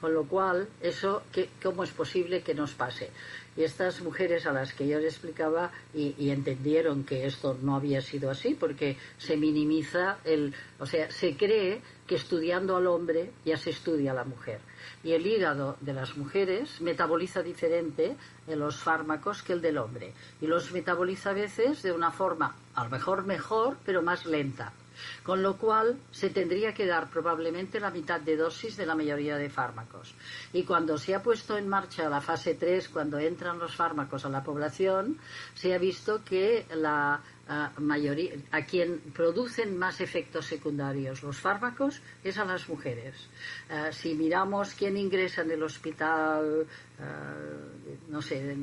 [0.00, 1.22] Con lo cual, eso,
[1.62, 3.10] ¿cómo es posible que nos pase?
[3.58, 8.00] Y estas mujeres a las que yo les explicaba y, entendieron que esto no había
[8.00, 13.56] sido así, porque se minimiza el, o sea, se cree que estudiando al hombre ya
[13.56, 14.60] se estudia a la mujer.
[15.02, 18.14] Y el hígado de las mujeres metaboliza diferente
[18.46, 20.12] en los fármacos que el del hombre.
[20.40, 24.72] Y los metaboliza a veces de una forma, a lo mejor mejor, pero más lenta
[25.22, 29.36] con lo cual se tendría que dar probablemente la mitad de dosis de la mayoría
[29.36, 30.14] de fármacos.
[30.52, 34.28] Y cuando se ha puesto en marcha la fase 3, cuando entran los fármacos a
[34.28, 35.18] la población,
[35.54, 42.00] se ha visto que la a, mayoría, a quien producen más efectos secundarios los fármacos
[42.22, 43.28] es a las mujeres.
[43.70, 46.66] Eh, si miramos quién ingresa en el hospital,
[46.98, 48.56] eh, no sé,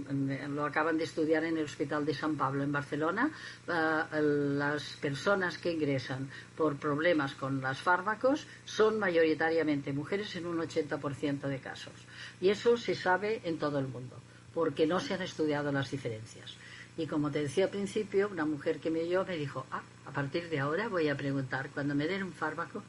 [0.49, 3.31] lo acaban de estudiar en el Hospital de San Pablo en Barcelona,
[3.67, 10.59] eh, las personas que ingresan por problemas con los fármacos son mayoritariamente mujeres en un
[10.59, 11.93] 80% de casos.
[12.39, 14.15] Y eso se sabe en todo el mundo,
[14.53, 16.55] porque no se han estudiado las diferencias.
[16.97, 20.11] Y como te decía al principio, una mujer que me oyó me dijo, ah, a
[20.11, 22.83] partir de ahora voy a preguntar, cuando me den un fármaco,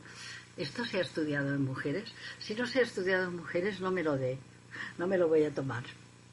[0.57, 2.12] ¿esto se ha estudiado en mujeres?
[2.38, 4.38] Si no se ha estudiado en mujeres, no me lo dé,
[4.99, 5.85] no me lo voy a tomar.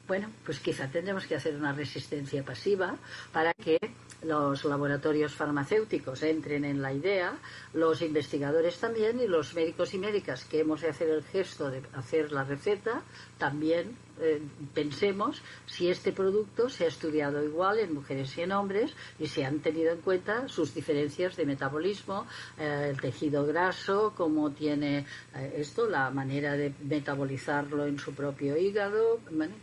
[0.06, 2.96] Bueno, pues quizá tendremos que hacer una resistencia pasiva
[3.32, 3.78] para que
[4.24, 7.38] los laboratorios farmacéuticos entren en la idea,
[7.72, 11.82] los investigadores también y los médicos y médicas que hemos de hacer el gesto de
[11.94, 13.02] hacer la receta
[13.38, 14.40] también eh,
[14.72, 19.44] pensemos si este producto se ha estudiado igual en mujeres y en hombres y se
[19.44, 25.54] han tenido en cuenta sus diferencias de metabolismo, eh, el tejido graso, cómo tiene eh,
[25.56, 29.18] esto, la manera de metabolizarlo en su propio hígado,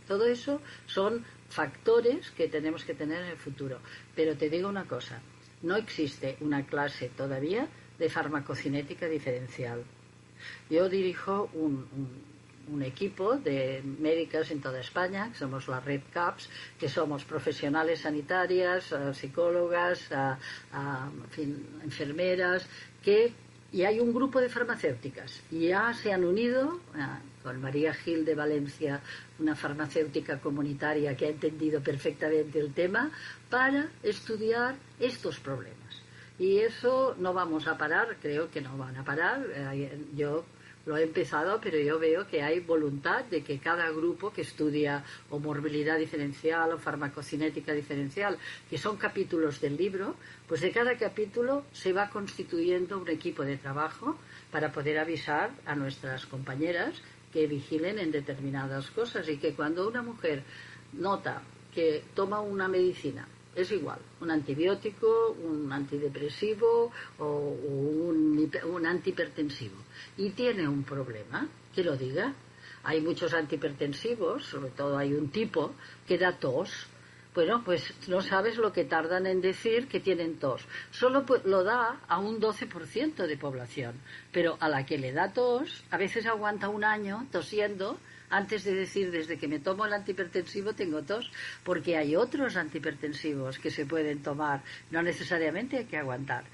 [0.06, 3.78] todo eso son factores que tenemos que tener en el futuro.
[4.16, 5.20] Pero te digo una cosa,
[5.62, 9.84] no existe una clase todavía de farmacocinética diferencial.
[10.68, 16.88] Yo dirijo un equipo de médicas en toda España, que somos la Red CAPS, que
[16.88, 20.08] somos profesionales sanitarias, psicólogas,
[21.84, 22.66] enfermeras,
[23.02, 23.32] que
[23.72, 26.78] y hay un grupo de farmacéuticas ya se han unido
[27.42, 29.00] con María Gil de Valencia,
[29.38, 33.10] una farmacéutica comunitaria que ha entendido perfectamente el tema,
[33.50, 36.02] para estudiar estos problemas.
[36.38, 39.46] Y eso no vamos a parar, creo que no van a parar.
[40.14, 40.44] Yo
[40.86, 45.04] lo he empezado, pero yo veo que hay voluntad de que cada grupo que estudia
[45.30, 50.16] o morbilidad diferencial o farmacocinética diferencial, que son capítulos del libro,
[50.48, 54.18] pues de cada capítulo se va constituyendo un equipo de trabajo
[54.50, 57.00] para poder avisar a nuestras compañeras
[57.32, 60.44] que vigilen en determinadas cosas y que cuando una mujer
[60.92, 61.42] nota
[61.74, 69.76] que toma una medicina es igual, un antibiótico, un antidepresivo o un, un antihipertensivo
[70.16, 72.32] y tiene un problema, que lo diga.
[72.84, 75.72] Hay muchos antihipertensivos, sobre todo hay un tipo
[76.06, 76.88] que da tos.
[77.34, 80.66] Bueno, pues no sabes lo que tardan en decir que tienen tos.
[80.90, 83.94] Solo lo da a un 12% de población,
[84.32, 88.74] pero a la que le da tos, a veces aguanta un año tosiendo antes de
[88.74, 91.30] decir desde que me tomo el antihipertensivo tengo tos,
[91.64, 96.44] porque hay otros antihipertensivos que se pueden tomar, no necesariamente hay que aguantar.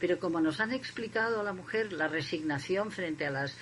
[0.00, 3.56] Pero como nos han explicado a la mujer la resignación frente a las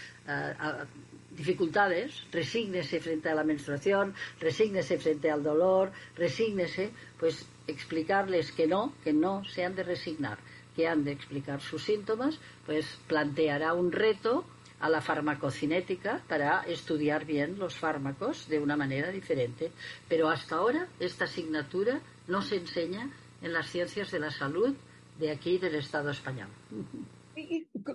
[1.37, 8.95] dificultades, resígnese frente a la menstruación, resígnese frente al dolor, resígnese, pues explicarles que no,
[9.03, 10.39] que no se han de resignar,
[10.77, 14.45] que han de explicar sus síntomas, pues planteará un reto
[14.81, 19.73] a la farmacocinética para estudiar bien los fármacos de una manera diferente.
[20.09, 24.75] Pero hasta ahora esta asignatura no se enseña en las ciencias de la salud
[25.19, 26.49] de aquí del Estado español.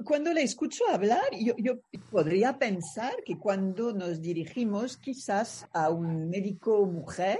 [0.03, 1.79] Cuando le escucho hablar, yo,
[2.11, 7.39] podría pensar que cuando nos dirigimos quizás a un médico mujer,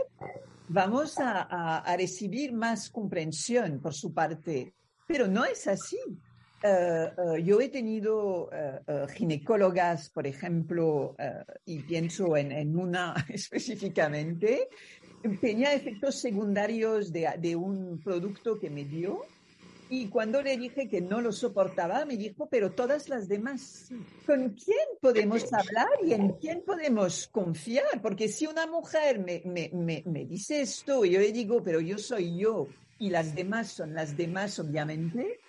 [0.68, 4.74] vamos a recibir más comprensión por su parte.
[5.08, 5.98] Pero no es así.
[6.62, 11.16] Eh, eh, yo he tenido uh, ginecólogas, por ejemplo,
[11.66, 14.68] y pienso en, una específicamente,
[15.40, 19.22] tenía efectos secundarios de, de, un producto que me dio.
[19.90, 23.90] Y cuando le dije que no lo soportaba, me dijo, pero todas las demás,
[24.26, 28.00] ¿con quién podemos hablar y en quién podemos confiar?
[28.02, 31.98] Porque si una mujer me, me, me, me dice esto yo le digo, pero yo
[31.98, 32.68] soy yo
[33.00, 35.40] y las demás son las demás, obviamente,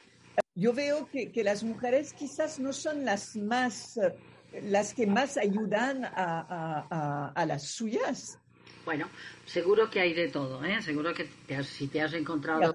[0.54, 3.98] yo veo que, las mujeres quizás no son las más,
[4.62, 8.38] las que más ayudan a, las suyas.
[8.90, 9.06] Bueno,
[9.46, 10.82] seguro que hay de todo, ¿eh?
[10.82, 11.28] Seguro que
[11.62, 12.74] si te has encontrado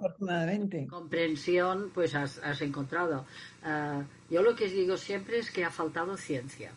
[0.89, 3.25] comprensión, pues has, encontrado.
[3.61, 6.71] Ah, yo lo que digo siempre es que ha faltado ciencia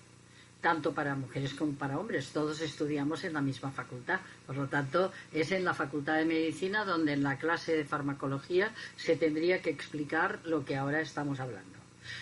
[0.61, 2.31] tanto para mujeres como para hombres.
[2.33, 4.19] Todos estudiamos en la misma facultad.
[4.45, 8.73] Por lo tanto, es en la Facultad de Medicina donde en la clase de farmacología
[8.97, 11.78] se tendría que explicar lo que ahora estamos hablando.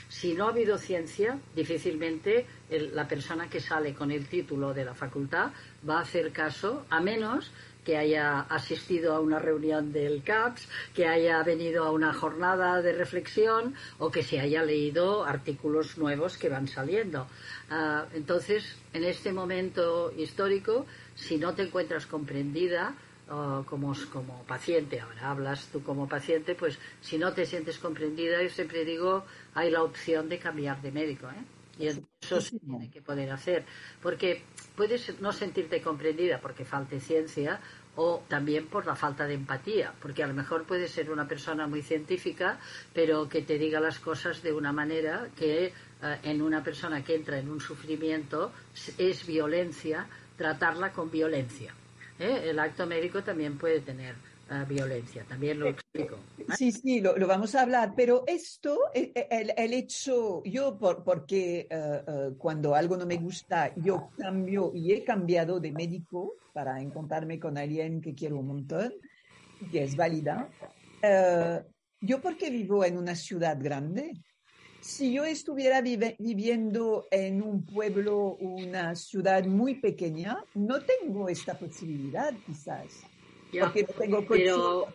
[0.09, 4.95] Si no ha habido ciencia, difícilmente la persona que sale con el título de la
[4.95, 5.51] facultad
[5.89, 7.51] va a hacer caso, a menos
[7.87, 12.93] que haya asistido a una reunión del CAPS, que haya venido a una jornada de
[12.93, 17.29] reflexión o que se haya leído artículos nuevos que van saliendo.
[17.71, 22.93] Ah, entonces, en este momento histórico, si no te encuentras comprendida,
[23.31, 28.43] ah, como, como paciente, ahora hablas tú como paciente, pues si no te sientes comprendida,
[28.43, 29.25] yo siempre digo,
[29.57, 31.27] hay la opción de cambiar de médico.
[31.29, 31.45] ¿eh?
[31.79, 33.65] Y eso se tiene que poder hacer.
[34.03, 34.43] Porque
[34.77, 37.59] puedes no sentirte comprendida porque falte ciencia
[37.97, 41.67] o también por la falta de empatía, porque a lo mejor puede ser una persona
[41.67, 42.61] muy científica,
[42.93, 45.73] pero que te diga las cosas de una manera que eh,
[46.23, 48.53] en una persona que entra en un sufrimiento
[48.99, 51.75] es violencia, tratarla con violencia.
[52.19, 52.43] ¿eh?
[52.45, 54.15] El acto médico también puede tener
[54.69, 55.25] violencia.
[55.29, 56.19] También lo explico.
[56.57, 62.03] Sí, sí, lo, vamos a hablar, pero esto, el, el, hecho, yo, por, porque eh,
[62.07, 67.41] eh, cuando algo no me gusta, yo cambio y he cambiado de médico para encontrarme
[67.41, 68.95] con alguien que quiero un montón,
[69.73, 70.49] que es válida.
[71.03, 71.63] Eh,
[72.01, 74.13] yo porque vivo en una ciudad grande,
[74.81, 82.33] si yo estuviera viviendo en un pueblo, una ciudad muy pequeña, no tengo esta posibilidad
[82.47, 82.87] quizás
[84.29, 84.89] pero,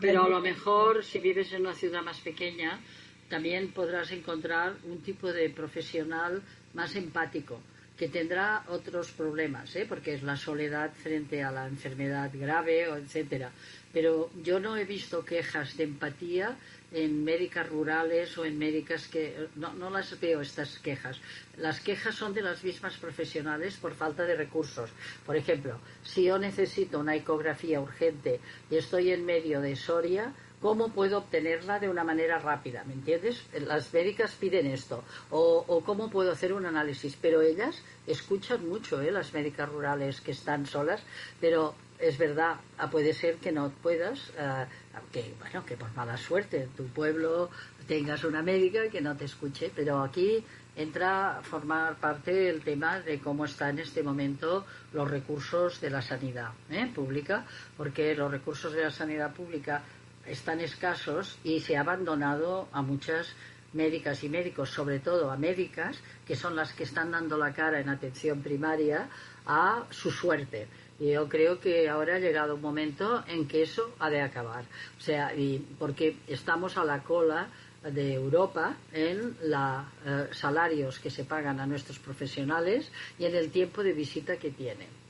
[0.00, 2.80] pero a lo mejor si vives en una ciudad más pequeña,
[3.28, 6.42] también podrás encontrar un tipo de profesional
[6.74, 7.60] más empático
[8.00, 9.84] que tendrá otros problemas, ¿eh?
[9.86, 13.52] porque es la soledad frente a la enfermedad grave, o etcétera.
[13.92, 16.56] Pero yo no he visto quejas de empatía
[16.92, 21.20] en médicas rurales o en médicas que no, no, las veo estas quejas.
[21.56, 24.90] Las quejas son de las mismas profesionales por falta de recursos.
[25.24, 30.90] Por ejemplo, si yo necesito una ecografía urgente y estoy en medio de Soria, ¿Cómo
[30.90, 32.84] puedo obtenerla de una manera rápida?
[32.84, 33.42] ¿Me entiendes?
[33.66, 35.02] Las médicas piden esto.
[35.30, 37.16] O, cómo puedo hacer un análisis.
[37.16, 39.10] Pero ellas escuchan mucho, ¿eh?
[39.10, 41.02] las médicas rurales que están solas.
[41.40, 44.66] Pero es verdad, ah, puede ser que no puedas, ah,
[45.12, 47.50] que, bueno, que por mala suerte tu pueblo
[47.86, 49.70] tengas una médica que no te escuche.
[49.74, 50.44] Pero aquí
[50.76, 55.90] entra a formar parte el tema de cómo están en este momento los recursos de
[55.90, 56.90] la sanidad ¿eh?
[56.94, 57.44] pública,
[57.76, 59.82] porque los recursos de la sanidad pública
[60.26, 63.34] están escasos y se ha abandonado a muchas
[63.72, 67.80] médicas y médicos, sobre todo a médicas, que son las que están dando la cara
[67.80, 69.08] en atención primaria
[69.46, 70.68] a su suerte.
[71.00, 74.64] Yo creo que ahora ha llegado un momento en que eso ha de acabar.
[74.98, 77.48] O sea, y porque estamos a la cola
[77.82, 83.50] de Europa en los eh, salarios que se pagan a nuestros profesionales y en el
[83.50, 85.00] tiempo de visita que tienen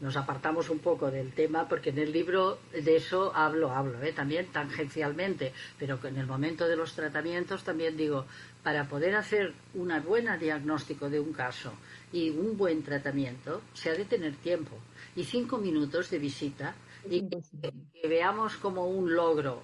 [0.00, 4.12] nos apartamos un poco del tema porque en el libro de eso hablo, hablo, ¿eh?
[4.12, 8.26] también tangencialmente, pero en el momento de los tratamientos también digo,
[8.62, 11.72] para poder hacer un buen diagnóstico de un caso
[12.12, 14.76] y un buen tratamiento, se ha de tener tiempo.
[15.16, 16.74] Y cinco minutos de visita
[17.08, 19.62] y que, veamos como un logro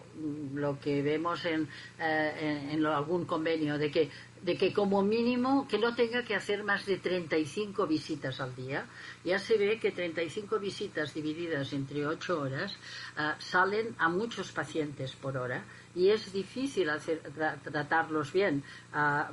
[0.55, 4.11] lo que vemos en, eh, en, algún convenio de que
[4.42, 8.86] de que como mínimo que no tenga que hacer más de 35 visitas al día.
[9.24, 12.74] Ya se ve que 35 visitas divididas entre 8 horas
[13.16, 15.64] ah, salen a muchos pacientes por hora
[15.95, 17.20] y es difícil hacer,
[17.62, 18.62] tratarlos bien
[18.93, 19.30] ah,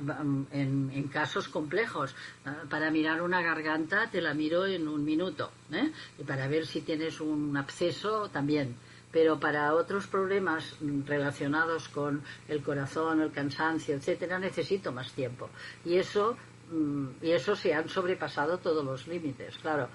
[0.52, 2.14] en, en, casos complejos.
[2.44, 5.92] Ah, para mirar una garganta te la miro en un minuto ¿eh?
[6.18, 8.76] y para ver si tienes un absceso también
[9.10, 15.48] pero para otros problemas relacionados con el corazón, el cansancio, etcétera, necesito más tiempo.
[15.84, 16.36] Y eso,
[16.70, 19.88] mm, y eso se han sobrepasado todos los límites, claro.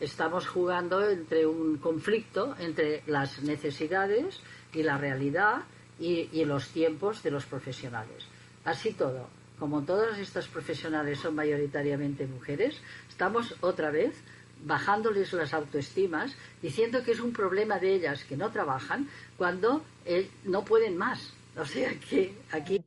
[0.00, 4.40] Estamos jugando entre un conflicto entre las necesidades
[4.72, 5.64] y la realidad
[5.98, 8.24] y, y los tiempos de los profesionales.
[8.64, 9.28] Así todo,
[9.58, 14.22] como todas estas profesionales son mayoritariamente mujeres, estamos otra vez
[14.64, 20.30] bajándoles las autoestimas, diciendo que es un problema de ellas que no trabajan cuando eh,
[20.44, 21.32] no pueden más.
[21.56, 22.84] O sea que aquí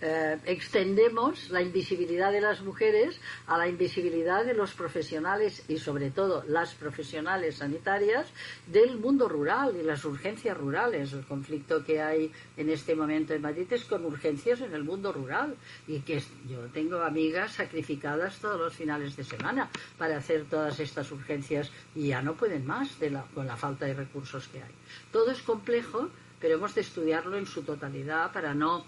[0.00, 6.10] eh, extendemos la invisibilidad de las mujeres a la invisibilidad de los profesionales y sobre
[6.10, 8.26] todo las profesionales sanitarias
[8.66, 11.12] del mundo rural y las urgencias rurales.
[11.12, 15.12] El conflicto que hay en este momento en Madrid es con urgencias en el mundo
[15.12, 20.78] rural y que yo tengo amigas sacrificadas todos los finales de semana para hacer todas
[20.80, 22.88] estas urgencias y ya no pueden más
[23.34, 24.74] con la falta de recursos que hay.
[25.12, 26.08] Todo es complejo,
[26.40, 28.84] pero hemos de estudiarlo en su totalidad para no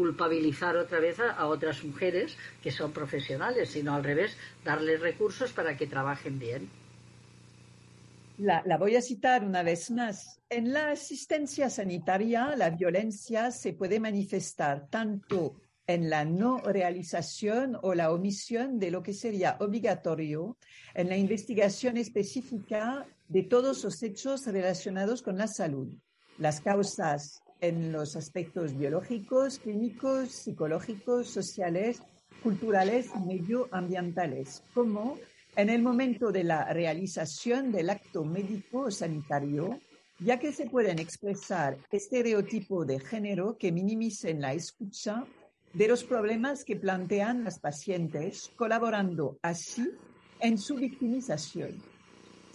[0.00, 4.34] culpabilizar otra vez a, otras mujeres que son profesionales, sino al revés,
[4.64, 6.70] darles recursos para que trabajen bien.
[8.38, 10.40] La, voy a citar una vez más.
[10.48, 17.92] En la asistencia sanitaria, la violencia se puede manifestar tanto en la no realización o
[17.92, 20.56] la omisión de lo que sería obligatorio
[20.94, 25.88] en la investigación específica de todos los hechos relacionados con la salud.
[26.38, 32.02] Las causas en los aspectos biológicos, clínicos, psicológicos, sociales,
[32.42, 35.18] culturales y medioambientales, como
[35.56, 39.78] en el momento de la realización del acto médico o sanitario,
[40.18, 45.24] ya que se pueden expresar estereotipos de género que minimicen la escucha
[45.72, 49.90] de los problemas que plantean las pacientes, colaborando así
[50.40, 51.82] en su victimización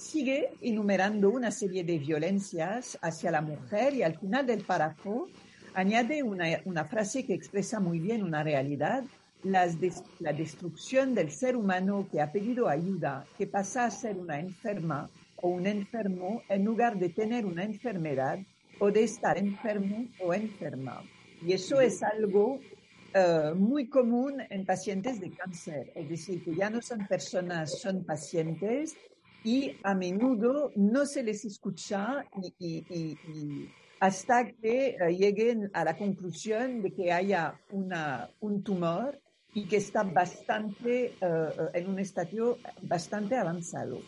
[0.06, 5.28] sigue enumerando una serie de violencias hacia la mujer y al final del párrafo
[5.74, 9.04] añade una, frase que expresa muy bien una realidad,
[9.44, 15.10] la destrucción del ser humano que ha pedido ayuda, que pasa a ser una enferma
[15.38, 18.40] o un enfermo en lugar de tener una enfermedad
[18.80, 21.04] o de estar enfermo o enferma.
[21.46, 22.60] Y eso es algo
[23.14, 28.04] eh, muy común en pacientes de cáncer, es decir, que ya no son personas, son
[28.04, 28.96] pacientes
[29.46, 32.26] y a menudo no se les escucha
[32.60, 33.70] y,
[34.00, 39.22] hasta que eh, lleguen a la conclusión de que haya una, un tumor
[39.54, 44.02] y que está bastante eh, en un estadio bastante avanzado.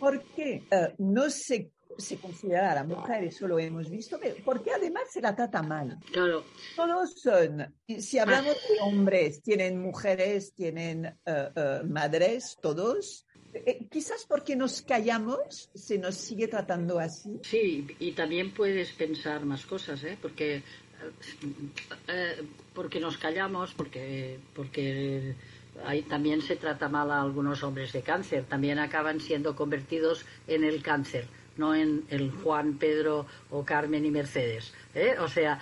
[0.00, 0.62] Porque qué?
[0.70, 1.70] Eh, no se
[2.00, 5.98] se considera a la mujer, eso lo hemos visto, porque además se la trata mal.
[6.12, 6.44] Claro.
[6.74, 13.26] Todos son, si hablamos de hombres, tienen mujeres, tienen eh, madres, todos.
[13.52, 17.40] Eh, quizás porque nos callamos se nos sigue tratando así.
[17.42, 20.16] Sí, y también puedes pensar más cosas, ¿eh?
[20.20, 20.62] porque
[22.74, 25.34] porque nos callamos, porque porque
[25.84, 30.64] ahí también se trata mal a algunos hombres de cáncer, también acaban siendo convertidos en
[30.64, 31.26] el cáncer
[31.56, 34.72] no en el Juan, Pedro o Carmen y Mercedes.
[34.94, 35.16] ¿eh?
[35.20, 35.60] O sea,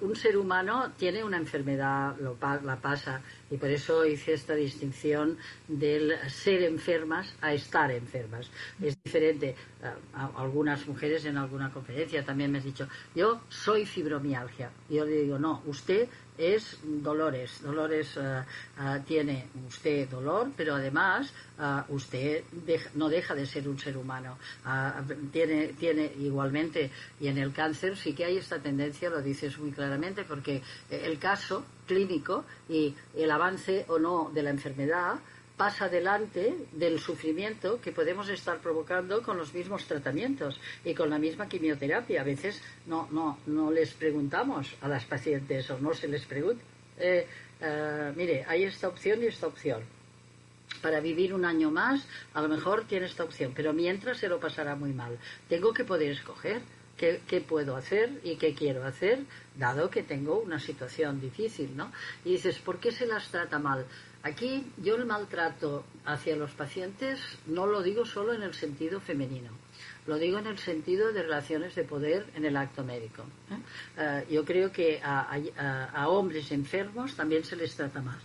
[0.00, 5.38] un ser humano tiene una enfermedad, lo, la pasa, y por eso hice esta distinción
[5.66, 8.50] del ser enfermas a estar enfermas.
[8.80, 9.54] Es diferente.
[10.12, 14.70] algunas mujeres en alguna conferencia también me han dicho, yo soy fibromialgia.
[14.88, 17.62] Yo le digo, no, usted es Dolores.
[17.62, 18.44] Dolores eh,
[19.06, 22.44] tiene usted dolor, pero además eh, usted
[22.94, 24.38] no deja de ser un ser humano.
[25.32, 26.90] tiene, tiene igualmente,
[27.20, 31.18] y en el cáncer sí que hay esta tendencia, lo dices muy claramente, porque el
[31.18, 35.16] caso clínico y el avance o no de la enfermedad
[35.56, 41.18] pasa delante del sufrimiento que podemos estar provocando con los mismos tratamientos y con la
[41.18, 42.20] misma quimioterapia.
[42.20, 46.62] A veces no, no, no les preguntamos a las pacientes o no se les pregunta.
[46.96, 47.26] Eh,
[47.60, 49.82] eh, mire, hay esta opción y esta opción.
[50.80, 54.38] Para vivir un año más, a lo mejor tiene esta opción, pero mientras se lo
[54.38, 55.18] pasará muy mal.
[55.48, 56.60] Tengo que poder escoger
[56.98, 59.20] qué, puedo hacer y qué quiero hacer,
[59.56, 61.92] dado que tengo una situación difícil, ¿no?
[62.24, 63.86] Y dices, ¿por qué se las trata mal?
[64.22, 69.50] Aquí yo el maltrato hacia los pacientes no lo digo solo en el sentido femenino,
[70.06, 73.22] lo digo en el sentido de relaciones de poder en el acto médico.
[73.50, 73.58] ¿eh?
[73.96, 78.18] Eh, yo creo que a, hombres enfermos también se les trata mal.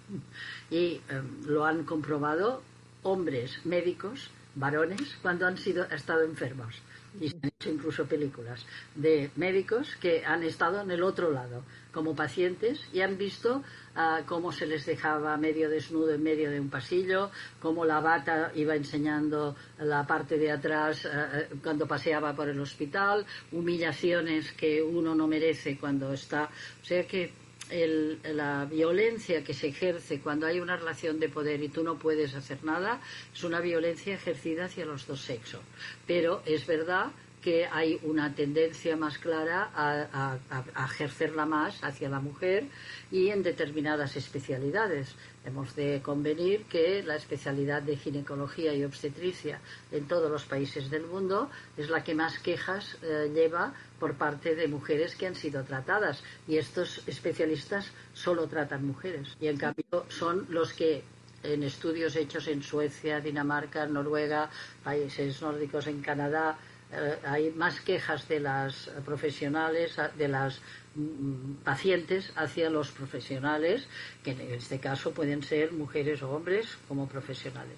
[0.72, 2.64] Y em, lo han comprobado
[3.04, 6.82] hombres médicos, varones, cuando han sido, estado enfermos
[7.20, 11.64] y se han hecho incluso películas de médicos que han estado en el otro lado
[11.92, 13.64] como pacientes y han visto
[13.96, 18.52] ah, cómo se les dejaba medio desnudo en medio de un pasillo, cómo la bata
[18.56, 25.14] iba enseñando la parte de atrás ah, cuando paseaba por el hospital, humillaciones que uno
[25.14, 26.50] no merece cuando está.
[26.82, 31.70] O sea que la violencia que se ejerce cuando hay una relación de poder y
[31.70, 33.02] tú no puedes hacer nada
[33.34, 35.62] es una violencia ejercida hacia los dos sexos.
[36.06, 37.12] Pero es verdad
[37.44, 40.38] que hay una tendencia más clara a,
[40.86, 42.66] ejercerla más hacia la mujer
[43.12, 45.16] y en determinadas especialidades.
[45.46, 49.60] Hemos de convenir que la especialidad de ginecología y obstetricia
[49.92, 54.56] en todos los países del mundo es la que más quejas eh, lleva por parte
[54.56, 60.06] de mujeres que han sido tratadas y estos especialistas solo tratan mujeres y en cambio
[60.08, 61.04] son los que
[61.44, 64.50] en estudios hechos en Suecia, Dinamarca, Noruega,
[64.82, 66.58] países nórdicos, en Canadá,
[66.94, 70.60] eh, hay más quejas de las profesionales, de las
[70.96, 73.88] mm, pacientes hacia los profesionales,
[74.24, 77.78] que en este caso pueden ser mujeres o hombres como profesionales.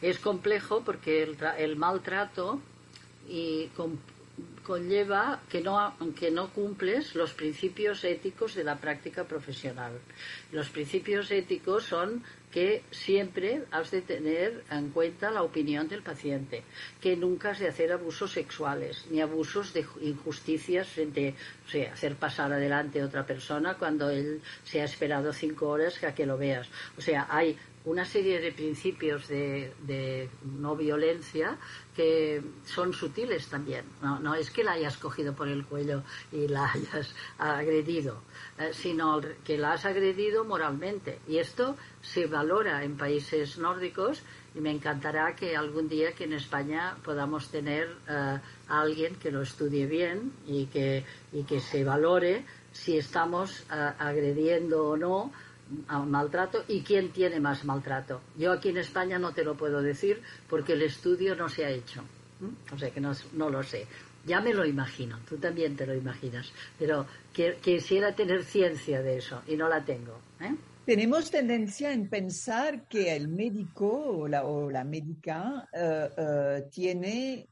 [0.00, 1.22] Es complejo porque
[1.58, 2.60] el, maltrato
[4.62, 9.92] conlleva que no, que no cumples los principios éticos de la práctica profesional.
[10.52, 12.24] Los principios éticos son
[12.54, 16.62] que siempre has de tener en cuenta la opinión del paciente,
[17.00, 21.34] que nunca has de hacer abusos sexuales ni abusos de injusticias frente,
[21.66, 26.00] o sea, hacer pasar adelante a otra persona cuando él se ha esperado cinco horas
[26.04, 26.68] a que lo veas.
[26.96, 31.58] O sea, hay una serie de principios de, no violencia
[31.94, 33.84] que son sutiles también.
[34.00, 38.22] No, es que la hayas cogido por el cuello y la hayas agredido,
[38.58, 41.20] eh, sino que la has agredido moralmente.
[41.28, 44.22] Y esto se valora en países nórdicos
[44.54, 49.30] y me encantará que algún día que en España podamos tener eh, a alguien que
[49.30, 55.32] lo estudie bien y que, y que se valore si estamos eh, agrediendo o no
[55.88, 58.20] maltrato y quién tiene más maltrato.
[58.36, 61.70] Yo aquí en España no te lo puedo decir porque el estudio no se ha
[61.70, 62.02] hecho.
[62.72, 63.14] O sea que no,
[63.50, 63.86] lo sé.
[64.26, 69.42] Ya me lo imagino, tú también te lo imaginas, pero quisiera tener ciencia de eso
[69.46, 70.18] y no la tengo.
[70.40, 70.54] ¿eh?
[70.86, 77.46] Tenemos tendencia en pensar que el médico o la, o la médica eh, eh, tiene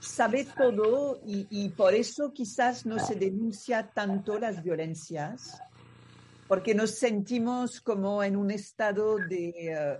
[0.00, 5.60] sabe todo y, por eso quizás no se denuncia tanto las violencias
[6.48, 9.52] porque nos sentimos como en un estado de,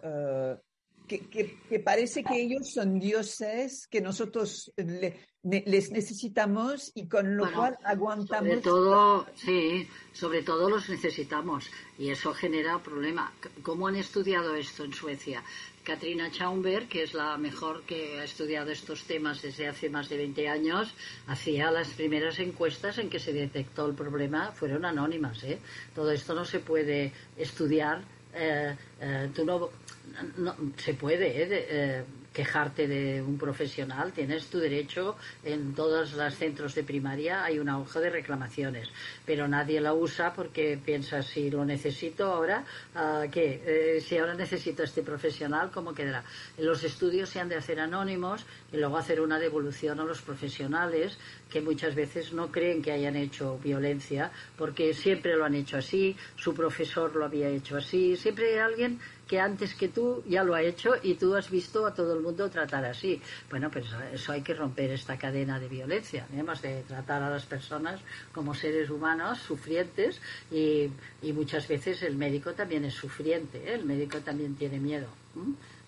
[0.03, 0.69] uh, uh,
[1.07, 4.73] que, parece que ellos son dioses que nosotros
[5.43, 8.49] les necesitamos y con lo cual aguantamos.
[8.49, 13.33] Sobre todo, sí, sobre todo los necesitamos y eso genera problema.
[13.63, 15.43] ¿Cómo han estudiado esto en Suecia?
[15.89, 20.19] Katrina Chaumberg, que es la mejor que ha estudiado estos temas desde hace más de
[20.19, 20.93] 20 años,
[21.27, 25.43] hacía las primeras encuestas en que se detectó el problema, fueron anónimas.
[25.45, 25.59] ¿eh?
[25.95, 28.03] Todo esto no se puede estudiar.
[28.35, 29.71] Eh, eh, tú no,
[30.37, 32.05] no, se puede ¿eh?
[32.39, 37.81] Quejarte de un profesional, tienes tu derecho en todos los centros de primaria, hay una
[37.81, 38.89] hoja de reclamaciones,
[39.27, 42.65] pero nadie la usa porque piensa si lo necesito ahora,
[43.33, 43.61] ¿qué?
[43.67, 46.23] Eh, si ahora necesito a este profesional, ¿cómo quedará?
[46.59, 51.19] Los estudios se han de hacer anónimos y luego hacer una devolución a los profesionales
[51.51, 56.17] que muchas veces no creen que hayan hecho violencia porque siempre lo han hecho así,
[56.37, 60.63] su profesor lo había hecho así, siempre alguien que antes que tú ya lo ha
[60.63, 63.21] hecho y tú has visto a todo el mundo tratar así.
[63.51, 66.27] Bueno, pues eso hay que romper esta cadena de violencia.
[66.35, 68.01] Hemos de tratar a las personas
[68.33, 70.21] como seres humanos sufrientes
[70.51, 70.91] y,
[71.33, 73.75] muchas veces el médico también es sufriente, ¿eh?
[73.75, 75.09] el médico también tiene miedo.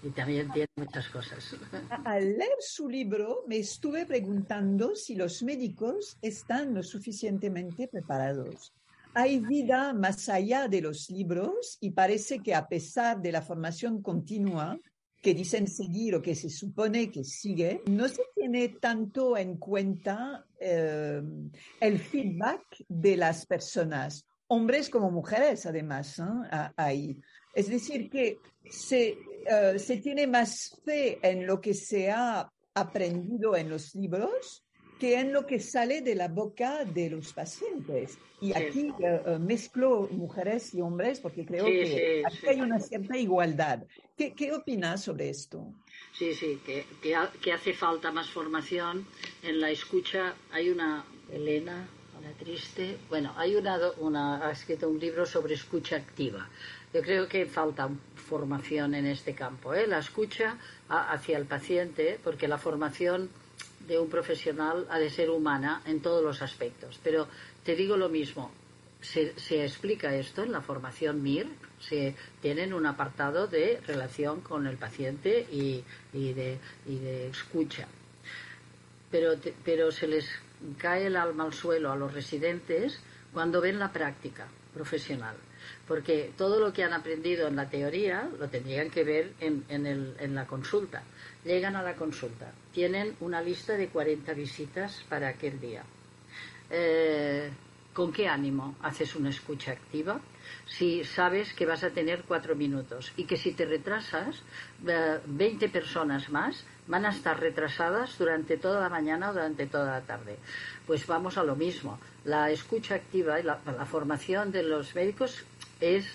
[0.02, 1.56] y también tiene muchas cosas.
[2.04, 8.72] Al leer su libro me estuve preguntando si los médicos están lo suficientemente preparados
[9.14, 14.02] hay vida más allá de los libros y parece que a pesar de la formación
[14.02, 14.78] continua
[15.20, 20.46] que dicen seguir o que se supone que sigue, no se tiene tanto en cuenta
[20.58, 21.20] eh,
[21.80, 26.22] el feedback de las personas, hombres como mujeres además,
[26.76, 27.20] ahí.
[27.54, 33.56] Es decir, que se, eh, se tiene más fe en lo que se ha aprendido
[33.56, 34.64] en los libros
[35.00, 38.18] que en lo que sale de la boca de los pacientes.
[38.40, 43.82] Y aquí eh, mezclo mujeres y hombres porque creo que aquí hay una cierta igualdad.
[44.16, 45.72] ¿Qué, ¿Qué, opinas sobre esto?
[46.12, 49.06] Sí, sí, que, que, hace falta más formación
[49.42, 50.34] en la escucha.
[50.52, 51.88] Hay una, Elena,
[52.18, 56.48] una triste, bueno, hay una, una, ha escrito un libro sobre escucha activa.
[56.92, 59.86] Yo creo que falta formación en este campo, ¿eh?
[59.86, 63.30] la escucha hacia el paciente, porque la formación
[63.90, 67.00] de un profesional ha de ser humana en todos los aspectos.
[67.02, 67.26] Pero
[67.64, 68.52] te digo lo mismo,
[69.00, 69.32] se,
[69.64, 71.48] explica esto en la formación MIR,
[71.80, 75.82] se tienen un apartado de relación con el paciente y,
[76.12, 76.60] de,
[77.28, 77.88] escucha.
[79.10, 79.32] Pero,
[79.64, 80.30] pero se les
[80.78, 83.00] cae el alma al suelo a los residentes
[83.32, 85.34] cuando ven la práctica profesional
[85.86, 90.34] porque todo lo que han aprendido en la teoría lo tendrían que ver en, en,
[90.34, 91.02] la consulta.
[91.44, 95.82] Llegan a la consulta, tienen una lista de 40 visitas para aquel día.
[96.68, 97.50] Eh,
[97.94, 100.20] ¿Con qué ánimo haces una escucha activa?
[100.66, 104.42] Si sabes que vas a tener cuatro minutos y que si te retrasas,
[104.82, 109.92] 20 eh, personas más van a estar retrasadas durante toda la mañana o durante toda
[109.92, 110.36] la tarde.
[110.86, 111.98] Pues vamos a lo mismo.
[112.24, 115.44] La escucha activa y la formación de los médicos
[115.80, 116.06] es,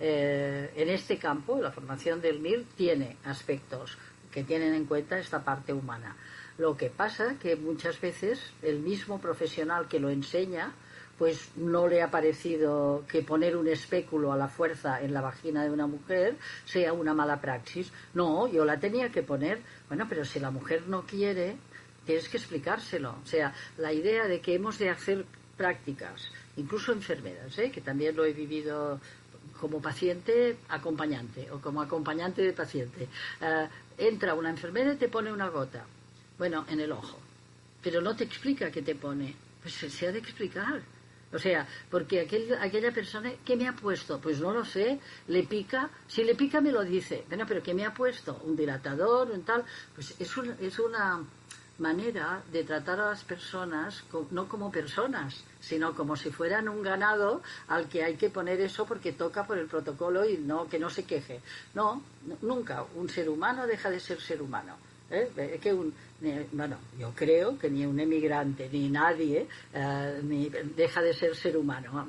[0.00, 3.96] eh, en este campo, la formación del MIR tiene aspectos
[4.32, 6.16] que tienen en cuenta esta parte humana.
[6.58, 10.72] Lo que pasa que muchas veces el mismo profesional que lo enseña,
[11.18, 15.62] pues no le ha parecido que poner un espéculo a la fuerza en la vagina
[15.62, 17.92] de una mujer sea una mala praxis.
[18.14, 19.60] No, yo la tenía que poner.
[19.88, 21.56] Bueno, pero si la mujer no quiere,
[22.04, 23.16] tienes que explicárselo.
[23.22, 25.24] O sea, la idea de que hemos de hacer
[25.56, 27.70] prácticas incluso enfermeras, ¿eh?
[27.70, 29.00] que también lo he vivido
[29.60, 33.08] como paciente acompañante o como acompañante de paciente.
[33.40, 33.68] Eh,
[33.98, 35.84] entra una enfermera y te pone una gota,
[36.38, 37.18] bueno, en el ojo,
[37.82, 40.82] pero no te explica qué te pone, pues se, ha de explicar.
[41.32, 44.20] O sea, porque aquel, aquella persona, ¿qué me ha puesto?
[44.20, 47.72] Pues no lo sé, le pica, si le pica me lo dice, bueno, pero ¿qué
[47.72, 48.38] me ha puesto?
[48.44, 49.30] ¿Un dilatador?
[49.30, 49.64] ¿Un tal?
[49.94, 50.30] Pues es,
[50.60, 51.24] es una
[51.78, 57.40] manera de tratar a las personas no como personas, sino como si fueran un ganado
[57.68, 60.90] al que hay que poner eso porque toca por el protocolo y no que no
[60.90, 61.40] se queje.
[61.74, 62.02] No,
[62.42, 64.76] nunca un ser humano deja de ser ser humano.
[65.10, 65.58] ¿eh?
[65.62, 65.94] Que un,
[66.52, 71.56] bueno, yo creo que ni un emigrante ni nadie eh, ni deja de ser ser
[71.56, 72.06] humano,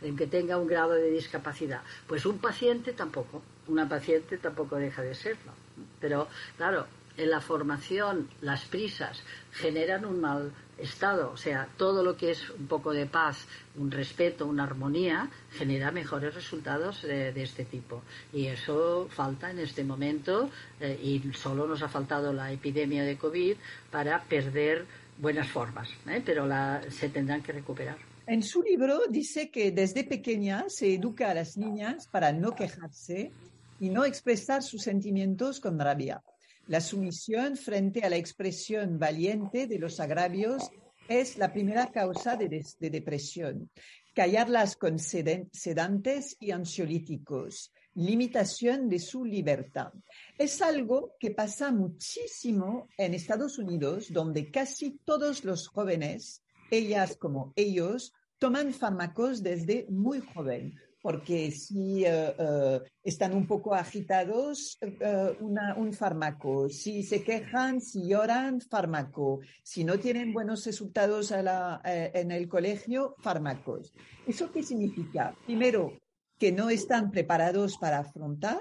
[0.00, 1.82] en que tenga un grado de discapacidad.
[2.06, 5.52] Pues un paciente tampoco, una paciente tampoco deja de serlo.
[6.00, 6.86] Pero claro,
[7.16, 9.22] en la formación, las prisas
[9.52, 10.52] generan un mal
[10.82, 15.30] estado, o sea, todo lo que es un poco de paz, un respeto, una armonía,
[15.50, 18.02] genera mejores resultados de, este tipo.
[18.32, 23.16] Y eso falta en este momento eh, y solo nos ha faltado la epidemia de
[23.16, 23.56] COVID
[23.90, 24.86] para perder
[25.18, 26.22] buenas formas, ¿eh?
[26.24, 26.48] pero
[26.90, 27.96] se tendrán que recuperar.
[28.26, 33.32] En su libro dice que desde pequeña se educa a las niñas para no quejarse
[33.80, 36.22] y no expresar sus sentimientos con rabia.
[36.68, 40.70] La sumisión frente a la expresión valiente de los agravios
[41.08, 42.48] es la primera causa de,
[42.78, 43.68] de depresión.
[44.14, 47.72] Callarlas con sedantes y ansiolíticos.
[47.94, 49.92] Limitación de su libertad.
[50.38, 57.52] Es algo que pasa muchísimo en Estados Unidos, donde casi todos los jóvenes, ellas como
[57.56, 65.36] ellos, toman fármacos desde muy joven porque si eh, eh, están un poco agitados, eh,
[65.40, 66.68] un fármaco.
[66.68, 69.40] Si se quejan, si lloran, fármaco.
[69.64, 73.92] Si no tienen buenos resultados en el colegio, fármacos.
[74.26, 75.36] ¿Eso qué significa?
[75.44, 75.98] Primero,
[76.38, 78.60] que no están preparados para afrontar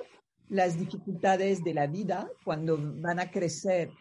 [0.49, 3.91] las dificultades de la vida cuando van a crecer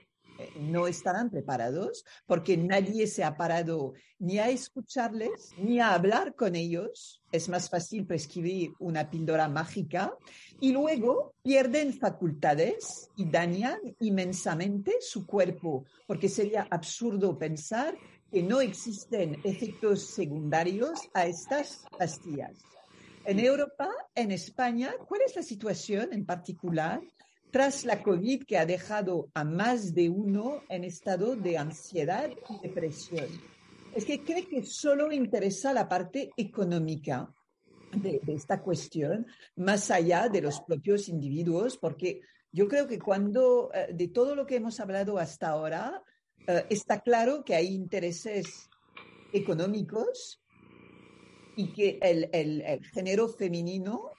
[0.59, 6.55] no estarán preparados porque nadie se ha parado ni a escucharles ni a hablar con
[6.55, 7.23] ellos.
[7.33, 10.15] Es más fácil prescribir una píldora mágica
[10.61, 17.97] y luego pierden facultades y dañan inmensamente su cuerpo porque sería absurdo pensar
[18.31, 22.57] que no existen efectos secundarios a estas pastillas.
[23.25, 27.01] En Europa, en España, ¿cuál es la situación en particular?
[27.51, 32.69] Tras la COVID que ha dejado a más de uno en estado de ansiedad y
[32.69, 33.27] depresión.
[33.95, 37.33] Es que cree que solo interesa la parte económica
[37.93, 39.27] de, esta cuestión,
[39.57, 42.21] más allá de los propios individuos, porque
[42.53, 46.03] yo creo que cuando, eh, de todo lo que hemos hablado hasta ahora,
[46.47, 48.69] eh, está claro que hay intereses
[49.33, 50.41] económicos
[51.57, 54.13] y que el, el género femenino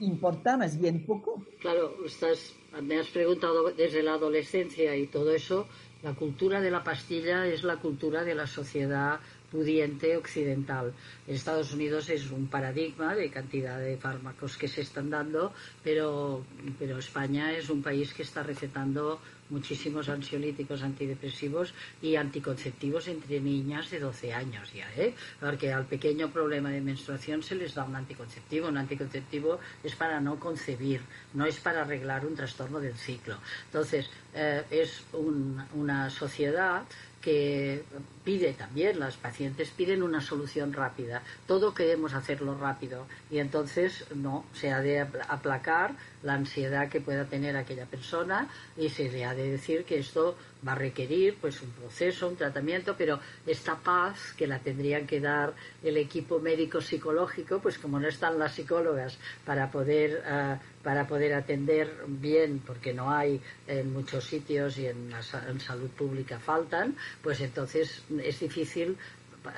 [0.00, 1.44] importa más bien poco.
[1.60, 5.66] Claro, estás, me has preguntado desde la adolescencia y todo eso,
[6.02, 9.20] la cultura de la pastilla es la cultura de la sociedad
[9.54, 10.92] pudiente occidental.
[11.28, 15.52] En Estados Unidos es un paradigma de cantidad de fármacos que se están dando,
[15.84, 16.42] pero,
[16.76, 23.90] pero España es un país que está recetando muchísimos ansiolíticos antidepresivos y anticonceptivos entre niñas
[23.90, 25.14] de 12 años ya, ¿eh?
[25.38, 28.66] Porque al pequeño problema de menstruación se les da un anticonceptivo.
[28.66, 31.00] Un anticonceptivo es para no concebir,
[31.34, 33.36] no es para arreglar un trastorno del ciclo.
[33.66, 36.82] Entonces, eh, es una sociedad
[37.24, 37.82] que
[38.22, 41.22] pide también, las pacientes piden una solución rápida.
[41.46, 45.92] Todo queremos hacerlo rápido y entonces no, se ha de aplacar
[46.24, 50.36] la ansiedad que pueda tener aquella persona y se le ha de decir que esto
[50.66, 55.20] va a requerir pues un proceso, un tratamiento, pero esta paz que la tendrían que
[55.20, 55.52] dar
[55.82, 61.32] el equipo médico psicológico, pues como no están las psicólogas para poder uh, para poder
[61.32, 67.40] atender bien, porque no hay en muchos sitios y en, la, salud pública faltan, pues
[67.40, 68.98] entonces es difícil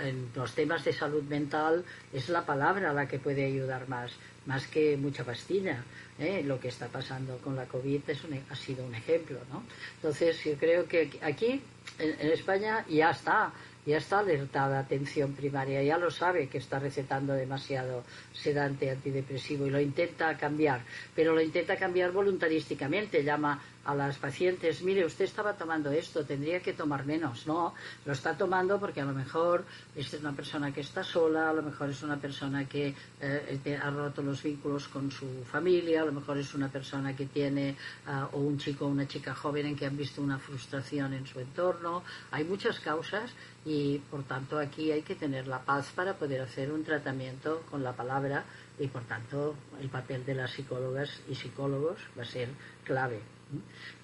[0.01, 4.13] en los temas de salud mental es la palabra la que puede ayudar más,
[4.47, 5.85] más que mucha pastilla.
[6.19, 6.43] ¿Eh?
[6.45, 9.39] Lo que está pasando con la COVID es un, ha sido un ejemplo.
[9.51, 9.63] ¿no?
[9.97, 11.61] Entonces, yo creo que aquí,
[11.99, 13.53] en, en España, ya está
[13.87, 18.03] ya está alertada atención primaria, ya lo sabe que está recetando demasiado
[18.33, 20.83] sedante antidepresivo y lo intenta cambiar,
[21.15, 26.61] pero lo intenta cambiar voluntarísticamente, llama a las pacientes, mire, usted estaba tomando esto, tendría
[26.61, 27.47] que tomar menos.
[27.47, 27.73] No,
[28.05, 29.65] lo está tomando porque a lo mejor
[29.95, 33.91] es una persona que está sola, a lo mejor es una persona que eh, ha
[33.91, 37.77] roto los vínculos con su familia, a lo mejor es una persona que tiene,
[38.09, 41.27] uh, o un chico o una chica joven en que han visto una frustración en
[41.27, 42.03] su entorno.
[42.33, 43.31] Hay muchas causas
[43.65, 47.85] y, por tanto, aquí hay que tener la paz para poder hacer un tratamiento con
[47.85, 48.45] la palabra
[48.79, 52.49] y, por tanto, el papel de las psicólogas y psicólogos va a ser
[52.85, 53.36] clave.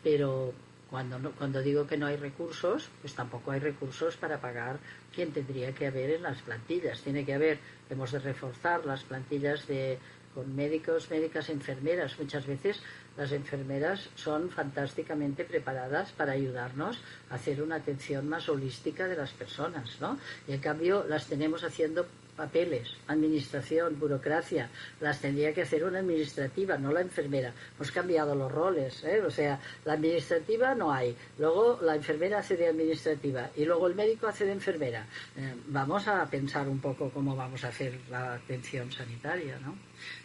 [0.02, 0.52] Pero
[0.90, 4.78] cuando, cuando digo que no hay recursos, pues tampoco hay recursos para pagar
[5.14, 7.00] quien tendría que haber en las plantillas.
[7.00, 9.98] Tiene que haber, hemos de reforzar las plantillas de,
[10.34, 12.18] con médicos, médicas, enfermeras.
[12.18, 12.80] Muchas veces
[13.16, 16.98] las enfermeras son fantásticamente preparadas para ayudarnos
[17.30, 20.18] a hacer una atención más holística de las personas, ¿no?
[20.48, 22.06] Y en cambio las tenemos haciendo
[22.42, 24.68] papeles, administración, burocracia,
[25.00, 27.52] las tendría que hacer una administrativa, no la enfermera.
[27.76, 29.22] Hemos cambiado los roles, ¿eh?
[29.24, 33.94] o sea, la administrativa no hay, luego la enfermera hace de administrativa y luego el
[33.94, 35.06] médico hace de enfermera.
[35.36, 39.76] Eh, vamos a pensar un poco cómo vamos a hacer la atención sanitaria, ¿no?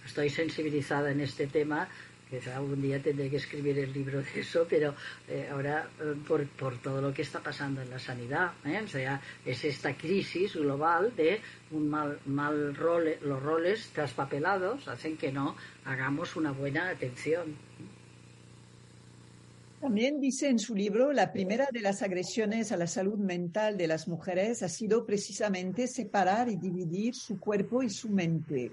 [0.03, 1.87] Estoy sensibilizada en este tema
[2.29, 4.93] que algún día tendré que escribir el libro de eso, pero
[5.27, 8.81] eh, ahora eh, por, por, todo lo que está pasando en la sanidad, ¿eh?
[8.83, 11.39] o sea, es esta crisis global de
[11.71, 15.55] un mal, mal role, los roles traspapelados hacen que no
[15.85, 17.55] hagamos una buena atención.
[19.79, 23.87] También dice en su libro, la primera de las agresiones a la salud mental de
[23.87, 28.71] las mujeres ha sido precisamente separar y dividir su cuerpo y su mente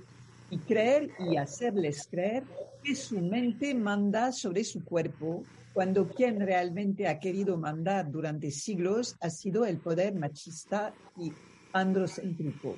[0.51, 2.45] y creer y hacerles creer
[2.85, 9.17] que su mente manda sobre su cuerpo cuando quien realmente ha querido mandar durante siglos
[9.21, 11.33] ha sido el poder machista y
[11.73, 12.77] androcéntrico.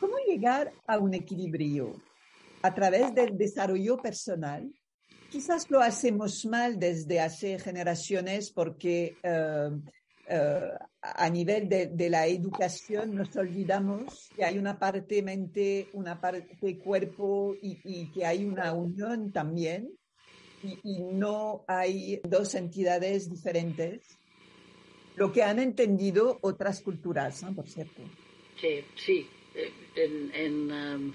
[0.00, 1.94] ¿Cómo llegar a un equilibrio?
[2.62, 4.72] A través del desarrollo personal.
[5.30, 9.70] Quizás lo hacemos mal desde hace generaciones porque eh,
[10.28, 10.70] eh,
[11.00, 17.54] a nivel de, la educación nos olvidamos que hay una parte mente, una parte cuerpo
[17.62, 19.90] y que hay una unión también
[20.82, 24.18] y, no hay dos entidades diferentes,
[25.16, 27.54] lo que han entendido otras culturas, ¿no?
[27.54, 28.02] por cierto.
[28.60, 29.26] Sí, sí.
[29.94, 31.14] En, en, um,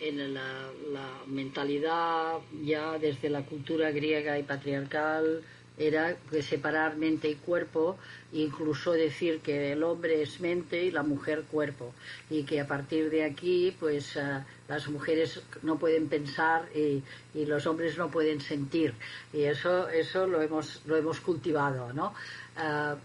[0.00, 5.42] en la, la, mentalidad ya desde la cultura griega y patriarcal
[5.86, 7.98] era separar mente y cuerpo,
[8.32, 11.92] incluso decir que el hombre es mente y la mujer cuerpo,
[12.30, 17.02] y que a partir de aquí, pues ah, las mujeres no pueden pensar y,
[17.34, 18.94] los hombres no pueden sentir,
[19.32, 22.14] y eso eso lo hemos lo hemos cultivado, ¿no?
[22.56, 22.96] Ah,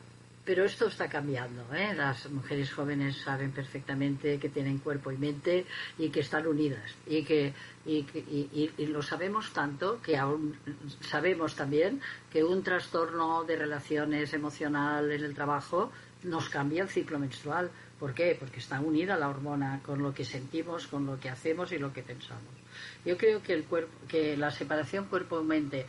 [0.48, 1.62] pero esto está cambiando.
[1.76, 1.94] ¿eh?
[1.94, 5.66] Las mujeres jóvenes saben perfectamente que tienen cuerpo y mente
[5.98, 6.96] y que están unidas.
[7.06, 7.54] Y, que,
[7.86, 10.58] y, lo sabemos tanto que aún
[11.02, 12.00] sabemos también
[12.32, 15.92] que un trastorno de relaciones emocional en el trabajo
[16.24, 17.70] nos cambia el ciclo menstrual.
[18.00, 18.38] ¿Por qué?
[18.40, 21.92] Porque está unida la hormona con lo que sentimos, con lo que hacemos y lo
[21.92, 22.56] que pensamos.
[23.04, 25.88] Yo creo que, el cuerpo, que la separación cuerpo-mente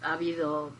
[0.00, 0.70] ha habido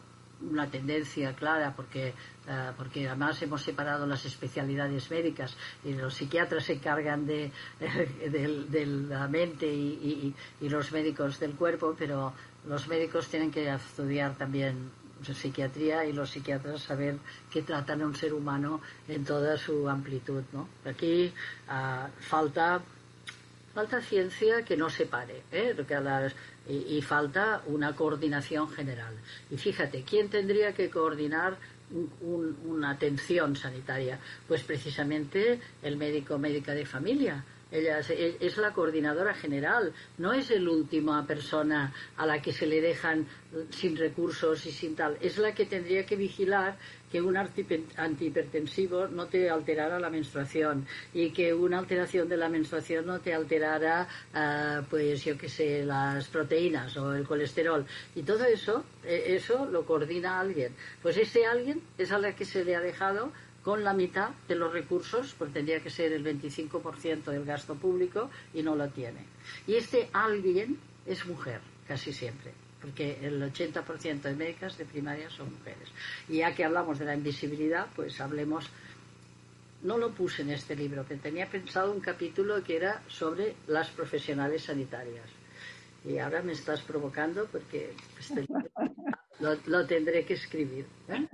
[0.43, 2.15] una tendencia clara porque
[2.49, 8.87] eh, porque además hemos separado las especialidades médicas y los psiquiatras se encargan de, de,
[8.87, 12.33] la mente y, los médicos del cuerpo, pero
[12.69, 14.91] los médicos tienen que estudiar también
[15.23, 17.17] psiquiatría y los psiquiatras saber
[17.51, 20.45] que tratan a un ser humano en toda su amplitud.
[20.53, 20.69] ¿no?
[20.85, 21.33] Aquí
[21.69, 22.81] ah, falta
[23.75, 25.75] falta ciencia que no separe, ¿eh?
[26.69, 29.15] Y, y, falta una coordinación general.
[29.51, 31.57] Y fíjate, ¿quién tendría que coordinar
[32.23, 34.19] una atención sanitaria?
[34.49, 37.45] Pues precisamente el médico médica de familia.
[37.71, 42.81] Ella es, la coordinadora general, no es la última persona a la que se le
[42.81, 43.27] dejan
[43.71, 45.19] sin recursos y sin tal.
[45.21, 46.77] Es la que tendría que vigilar
[47.11, 53.07] que un antihipertensivo no te alterara la menstruación y que una alteración de la menstruación
[53.07, 57.85] no te alterara, ah, pues yo sé, las proteínas o el colesterol.
[58.15, 60.73] Y todo eso, e, eso lo coordina alguien.
[61.03, 63.33] Pues ese alguien es a la que se le ha dejado
[63.67, 68.31] con la mitad de los recursos, porque tendría que ser el 25% del gasto público
[68.55, 69.27] y no lo tiene.
[69.67, 75.53] Y este alguien es mujer, casi siempre porque el 80% de médicas de primaria son
[75.53, 75.89] mujeres.
[76.29, 78.71] Y ya que hablamos de la invisibilidad, pues hablemos.
[79.83, 83.89] No lo puse en este libro, pero tenía pensado un capítulo que era sobre las
[83.91, 85.29] profesionales sanitarias.
[86.05, 88.47] Y ahora me estás provocando porque este
[89.41, 90.87] lo, tendré que escribir.
[91.09, 91.27] ¿eh?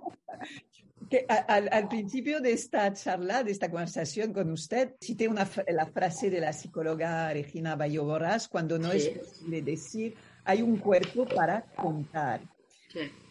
[1.12, 6.30] Que al, principio de esta charla, de esta conversación con usted, cité una, la frase
[6.30, 11.66] de la psicóloga Regina Bayo Borras, cuando no es posible decir hay un cuerpo para
[11.76, 12.40] contar.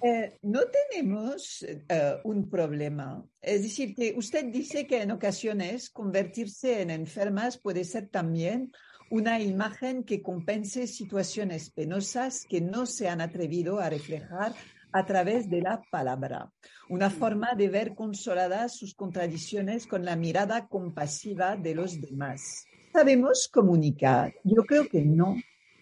[0.03, 3.25] Eh, no tenemos eh, un problema.
[3.41, 8.71] Es decir, que usted dice que en ocasiones convertirse en enfermas puede ser también
[9.09, 14.53] una imagen que compense situaciones penosas que no se han atrevido a reflejar
[14.91, 16.51] a través de la palabra.
[16.89, 22.65] Una forma de ver consoladas sus contradicciones con la mirada compasiva de los demás.
[22.93, 24.33] ¿Sabemos comunicar?
[24.43, 25.35] Yo creo que no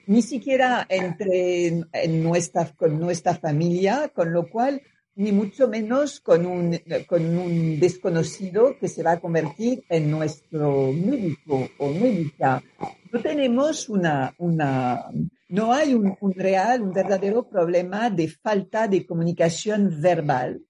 [0.10, 4.82] ni siquiera entre en nuestra, con nuestra familia, con lo cual
[5.20, 10.94] ni mucho menos con un, con un desconocido que se va a convertir en nuestro
[10.94, 12.64] médico o médica.
[13.12, 15.12] No tenemos una, una
[15.50, 20.62] no hay un, real, un verdadero problema de falta de comunicación verbal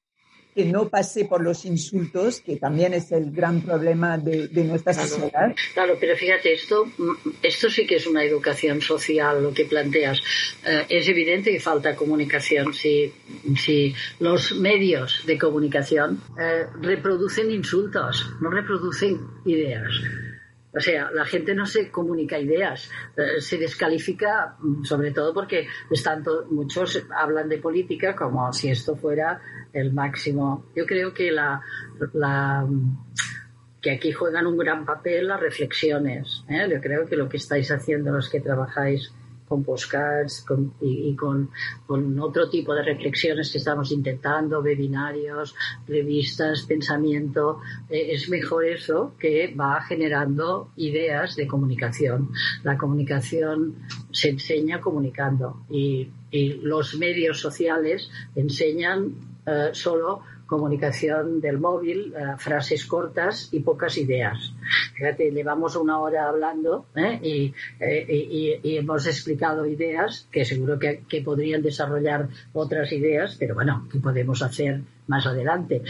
[0.54, 4.94] que no pase por los insultos, que también es el gran problema de, de nuestra
[4.94, 5.56] sociedad.
[5.74, 6.86] Claro, pero fíjate, esto,
[7.42, 10.22] esto sí que es una educación social, lo que planteas.
[10.66, 12.74] Eh, es evidente que falta comunicación.
[12.74, 13.12] Si,
[13.56, 19.92] si los medios de comunicación eh, reproducen insultos, no reproducen ideas.
[20.72, 25.68] O sea, la gente no se comunica ideas, eh, se descalifica, mm, sobre todo porque
[25.90, 29.42] están muchos hablan de política como si esto fuera
[29.74, 30.66] el máximo.
[30.76, 31.62] Yo creo que la,
[33.82, 36.44] que aquí juegan un gran papel las reflexiones.
[36.48, 36.68] ¿eh?
[36.72, 39.12] Yo creo que lo que estáis haciendo los que trabajáis
[39.50, 40.46] con postcards
[40.80, 41.50] y, con,
[42.20, 45.56] otro tipo de reflexiones que estamos intentando, webinarios,
[45.88, 47.60] revistas, pensamiento.
[47.90, 52.30] Eh, es mejor eso que va generando ideas de comunicación.
[52.64, 53.76] La comunicación
[54.12, 56.12] se enseña comunicando y,
[56.62, 59.16] los medios sociales enseñan
[59.48, 64.52] eh, solo comunicación del móvil, eh, frases cortas y pocas ideas.
[64.96, 67.20] Fíjate, llevamos una hora hablando ¿eh?
[67.80, 73.88] Eh, y, hemos explicado ideas que seguro que, que, podrían desarrollar otras ideas, pero bueno,
[73.92, 75.82] ¿qué podemos hacer más adelante?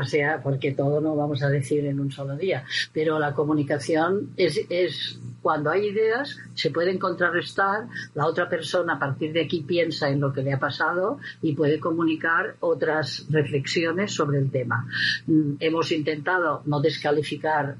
[0.00, 2.64] O sea, porque todo no vamos a decir en un solo día.
[2.92, 8.98] Pero la comunicación es, es cuando hay ideas, se pueden contrarrestar, la otra persona a
[8.98, 14.12] partir de aquí piensa en lo que le ha pasado y puede comunicar otras reflexiones
[14.12, 14.86] sobre el tema.
[15.26, 17.76] Mm, hemos intentado no descalificar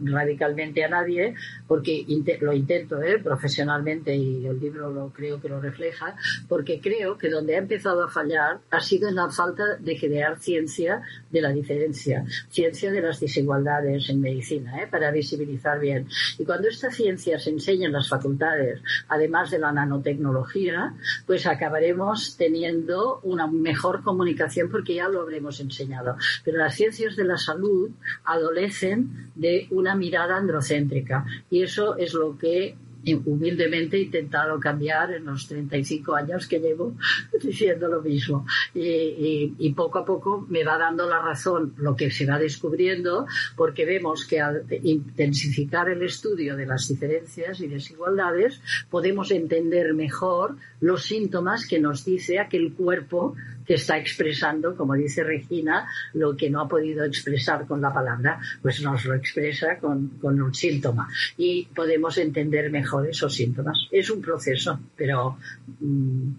[0.00, 1.34] radicalmente a nadie,
[1.66, 2.06] porque
[2.40, 3.18] lo intento ¿eh?
[3.18, 6.16] profesionalmente y el libro lo creo que lo refleja,
[6.48, 10.38] porque creo que donde ha empezado a fallar ha sido en la falta de crear
[10.38, 14.86] ciencia de la diferencia, ciencia de las desigualdades en medicina, ¿eh?
[14.90, 16.06] para visibilizar bien.
[16.38, 20.94] Y cuando esta ciencia se enseña en las facultades, además de la nanotecnología,
[21.26, 26.16] pues acabaremos teniendo una mejor comunicación porque ya lo habremos enseñado.
[26.44, 27.90] Pero las ciencias de la salud
[28.24, 32.76] adolecen de una mirada androcéntrica y eso es lo que
[33.14, 36.96] humildemente he intentado cambiar en los 35 años que llevo
[37.42, 38.46] diciendo lo mismo.
[38.74, 43.26] Y, poco a poco me va dando la razón lo que se va descubriendo,
[43.56, 50.56] porque vemos que al intensificar el estudio de las diferencias y desigualdades, podemos entender mejor
[50.80, 53.34] los síntomas que nos dice aquel cuerpo
[53.66, 58.38] que está expresando, como dice Regina, lo que no ha podido expresar con la palabra,
[58.62, 63.88] pues nos lo expresa con, un síntoma y podemos entender mejor esos síntomas.
[63.90, 65.38] Es un proceso, pero
[65.80, 66.30] mm,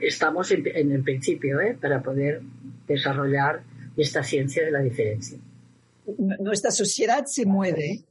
[0.00, 1.76] estamos en, en, el principio ¿eh?
[1.80, 2.40] para poder
[2.86, 3.62] desarrollar
[3.96, 5.38] esta ciencia de la diferencia
[6.16, 8.04] nuestra sociedad se mueve,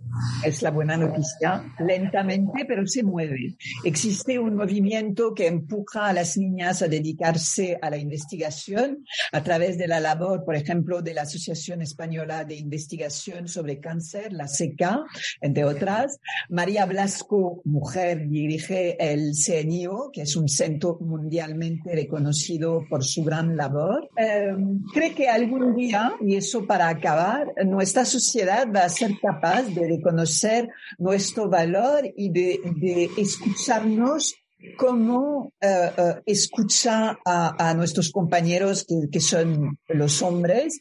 [0.43, 3.55] es la buena noticia, lentamente, pero se mueve.
[3.83, 9.77] Existe un movimiento que empuja a las niñas a dedicarse a la investigación a través
[9.77, 15.03] de la labor, por ejemplo, de la Asociación Española de Investigación sobre Cáncer, la SECA,
[15.41, 16.19] entre otras.
[16.49, 23.55] María Blasco, mujer, dirige el CNIO, que es un centro mundialmente reconocido por su gran
[23.55, 24.09] labor.
[24.17, 24.55] Eh,
[24.93, 27.53] cree que algún día, y eso para acabar,
[27.87, 30.67] esta sociedad va a ser capaz de reconocer
[30.97, 34.35] nuestro valor y de, escucharnos
[34.75, 40.79] como eh, eh, escucha a, nuestros compañeros que, son los hombres,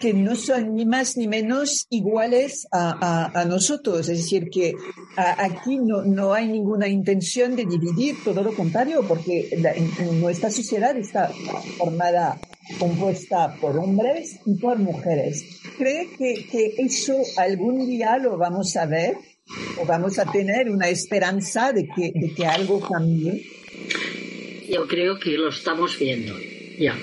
[0.00, 4.08] que no son ni más ni menos iguales a, nosotros.
[4.10, 4.74] Es decir, que
[5.16, 9.48] aquí no, no, hay ninguna intención de dividir, todo lo contrario, porque
[10.20, 11.30] nuestra sociedad está
[11.78, 12.38] formada
[12.78, 15.61] compuesta por hombres y por mujeres.
[15.82, 19.16] ¿Cree que, que eso algún día lo vamos a ver
[19.80, 23.42] o vamos a tener una esperanza de que, de que algo cambie?
[24.68, 26.38] Yo creo que lo estamos viendo,
[26.78, 26.96] ya.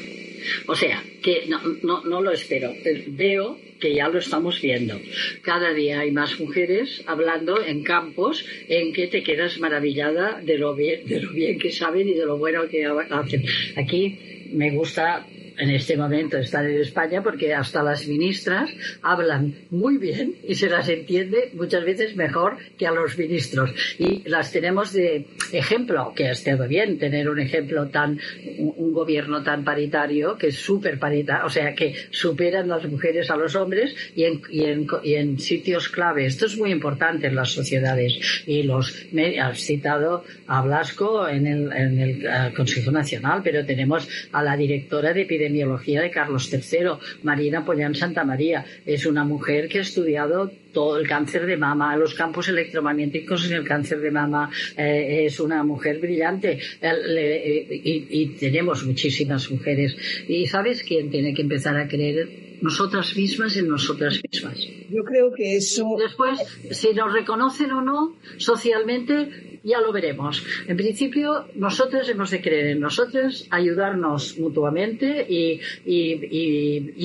[0.66, 2.74] O sea, que no, no, no lo espero,
[3.10, 4.98] veo que ya lo estamos viendo.
[5.42, 10.74] Cada día hay más mujeres hablando en campos en que te quedas maravillada de lo
[10.74, 13.44] bien, de lo bien que saben y de lo bueno que hacen.
[13.76, 15.28] Aquí me gusta
[15.60, 18.70] en este momento estar en España porque hasta las ministras
[19.02, 23.72] hablan muy bien y se las entiende muchas veces mejor que a los ministros.
[23.98, 28.20] Y las tenemos de ejemplo, que ha estado bien tener un ejemplo tan,
[28.58, 33.36] un gobierno tan paritario, que es súper paritario, o sea, que superan las mujeres a
[33.36, 36.26] los hombres y en, y en, y en sitios clave.
[36.26, 38.44] Esto es muy importante en las sociedades.
[38.46, 39.08] Y los,
[39.42, 45.14] has citado a Blasco en el, en el Consejo Nacional, pero tenemos a la directora
[45.14, 48.66] de epidemia epidemiología de Carlos III, Marina Pollán Santa María.
[48.86, 53.54] Es una mujer que ha estudiado todo el cáncer de mama, los campos electromagnéticos en
[53.54, 54.52] el cáncer de mama.
[54.78, 59.96] Eh, es una mujer brillante eh, y, tenemos muchísimas mujeres.
[60.28, 62.50] ¿Y sabes quién tiene que empezar a creer?
[62.62, 64.60] Nosotras mismas en nosotras mismas.
[64.90, 65.96] Yo creo que eso.
[65.98, 66.40] Después,
[66.72, 70.44] si nos reconocen o no socialmente, ya lo veremos.
[70.68, 75.62] En principio, nosotros hemos de creer en nosotros, ayudarnos mutuamente y,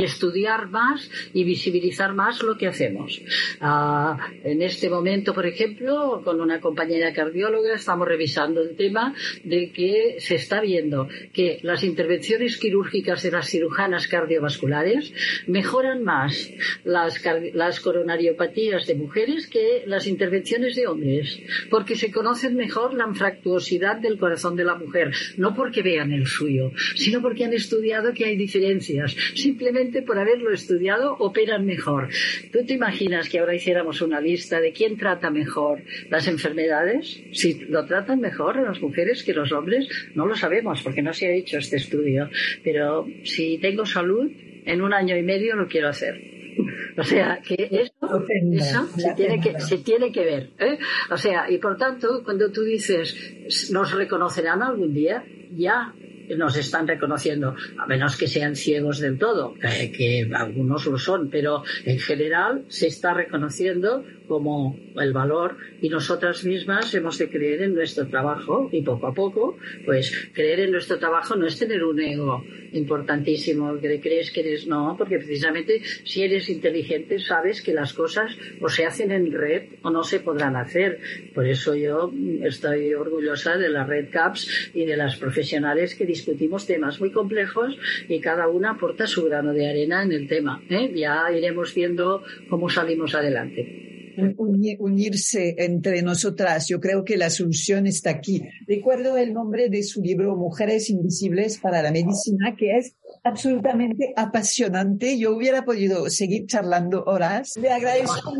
[0.04, 3.20] estudiar más y visibilizar más lo que hacemos.
[3.60, 9.70] Ah, en este momento, por ejemplo, con una compañera cardióloga estamos revisando el tema de
[9.70, 15.12] que se está viendo que las intervenciones quirúrgicas de las cirujanas cardiovasculares
[15.46, 16.50] mejoran más
[16.84, 17.22] las,
[17.54, 21.40] las coronariopatías de mujeres que las intervenciones de hombres,
[21.70, 26.26] porque se conocen mejor la anfractuosidad del corazón de la mujer, no porque vean el
[26.26, 29.16] suyo, sino porque han estudiado que hay diferencias.
[29.34, 32.08] Simplemente por haberlo estudiado operan mejor.
[32.52, 37.20] ¿Tú te imaginas que ahora hiciéramos una lista de quién trata mejor las enfermedades?
[37.32, 41.26] Si lo tratan mejor las mujeres que los hombres, no lo sabemos porque no se
[41.26, 42.28] ha hecho este estudio.
[42.62, 44.30] Pero si tengo salud,
[44.66, 46.33] en un año y medio lo quiero hacer.
[46.96, 50.50] O sea, que eso, eso se, tiene que, se tiene que ver.
[50.60, 50.78] ¿eh?
[51.10, 55.92] O sea, y por tanto, cuando tú dices, nos reconocerán algún día, ya
[56.36, 61.62] nos están reconociendo, a menos que sean ciegos del todo, que, algunos lo son, pero
[61.84, 67.74] en general se está reconociendo como el valor y nosotras mismas hemos de creer en
[67.74, 72.00] nuestro trabajo y poco a poco, pues creer en nuestro trabajo no es tener un
[72.00, 77.92] ego importantísimo que crees que eres no, porque precisamente si eres inteligente sabes que las
[77.92, 81.00] cosas o se hacen en red o no se podrán hacer.
[81.34, 82.12] Por eso yo
[82.42, 87.76] estoy orgullosa de la Red Caps y de las profesionales que discutimos temas muy complejos
[88.08, 90.62] y cada una aporta su grano de arena en el tema.
[90.68, 90.90] ¿eh?
[90.94, 93.93] Ya iremos viendo cómo salimos adelante
[94.36, 96.68] unirse entre nosotras.
[96.68, 98.42] Yo creo que la solución está aquí.
[98.66, 105.18] Recuerdo el nombre de su libro Mujeres Invisibles para la Medicina, que es absolutamente apasionante.
[105.18, 107.54] Yo hubiera podido seguir charlando horas.
[107.60, 108.32] Le agradezco.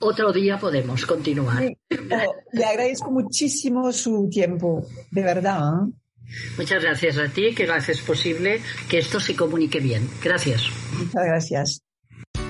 [0.00, 1.62] Otro día podemos continuar.
[2.52, 5.60] le agradezco muchísimo su tiempo, de verdad.
[5.88, 5.92] ¿eh?
[6.58, 10.08] Muchas gracias a ti, que haces posible que esto se comunique bien.
[10.22, 10.68] Gracias.
[10.98, 11.85] Muchas gracias.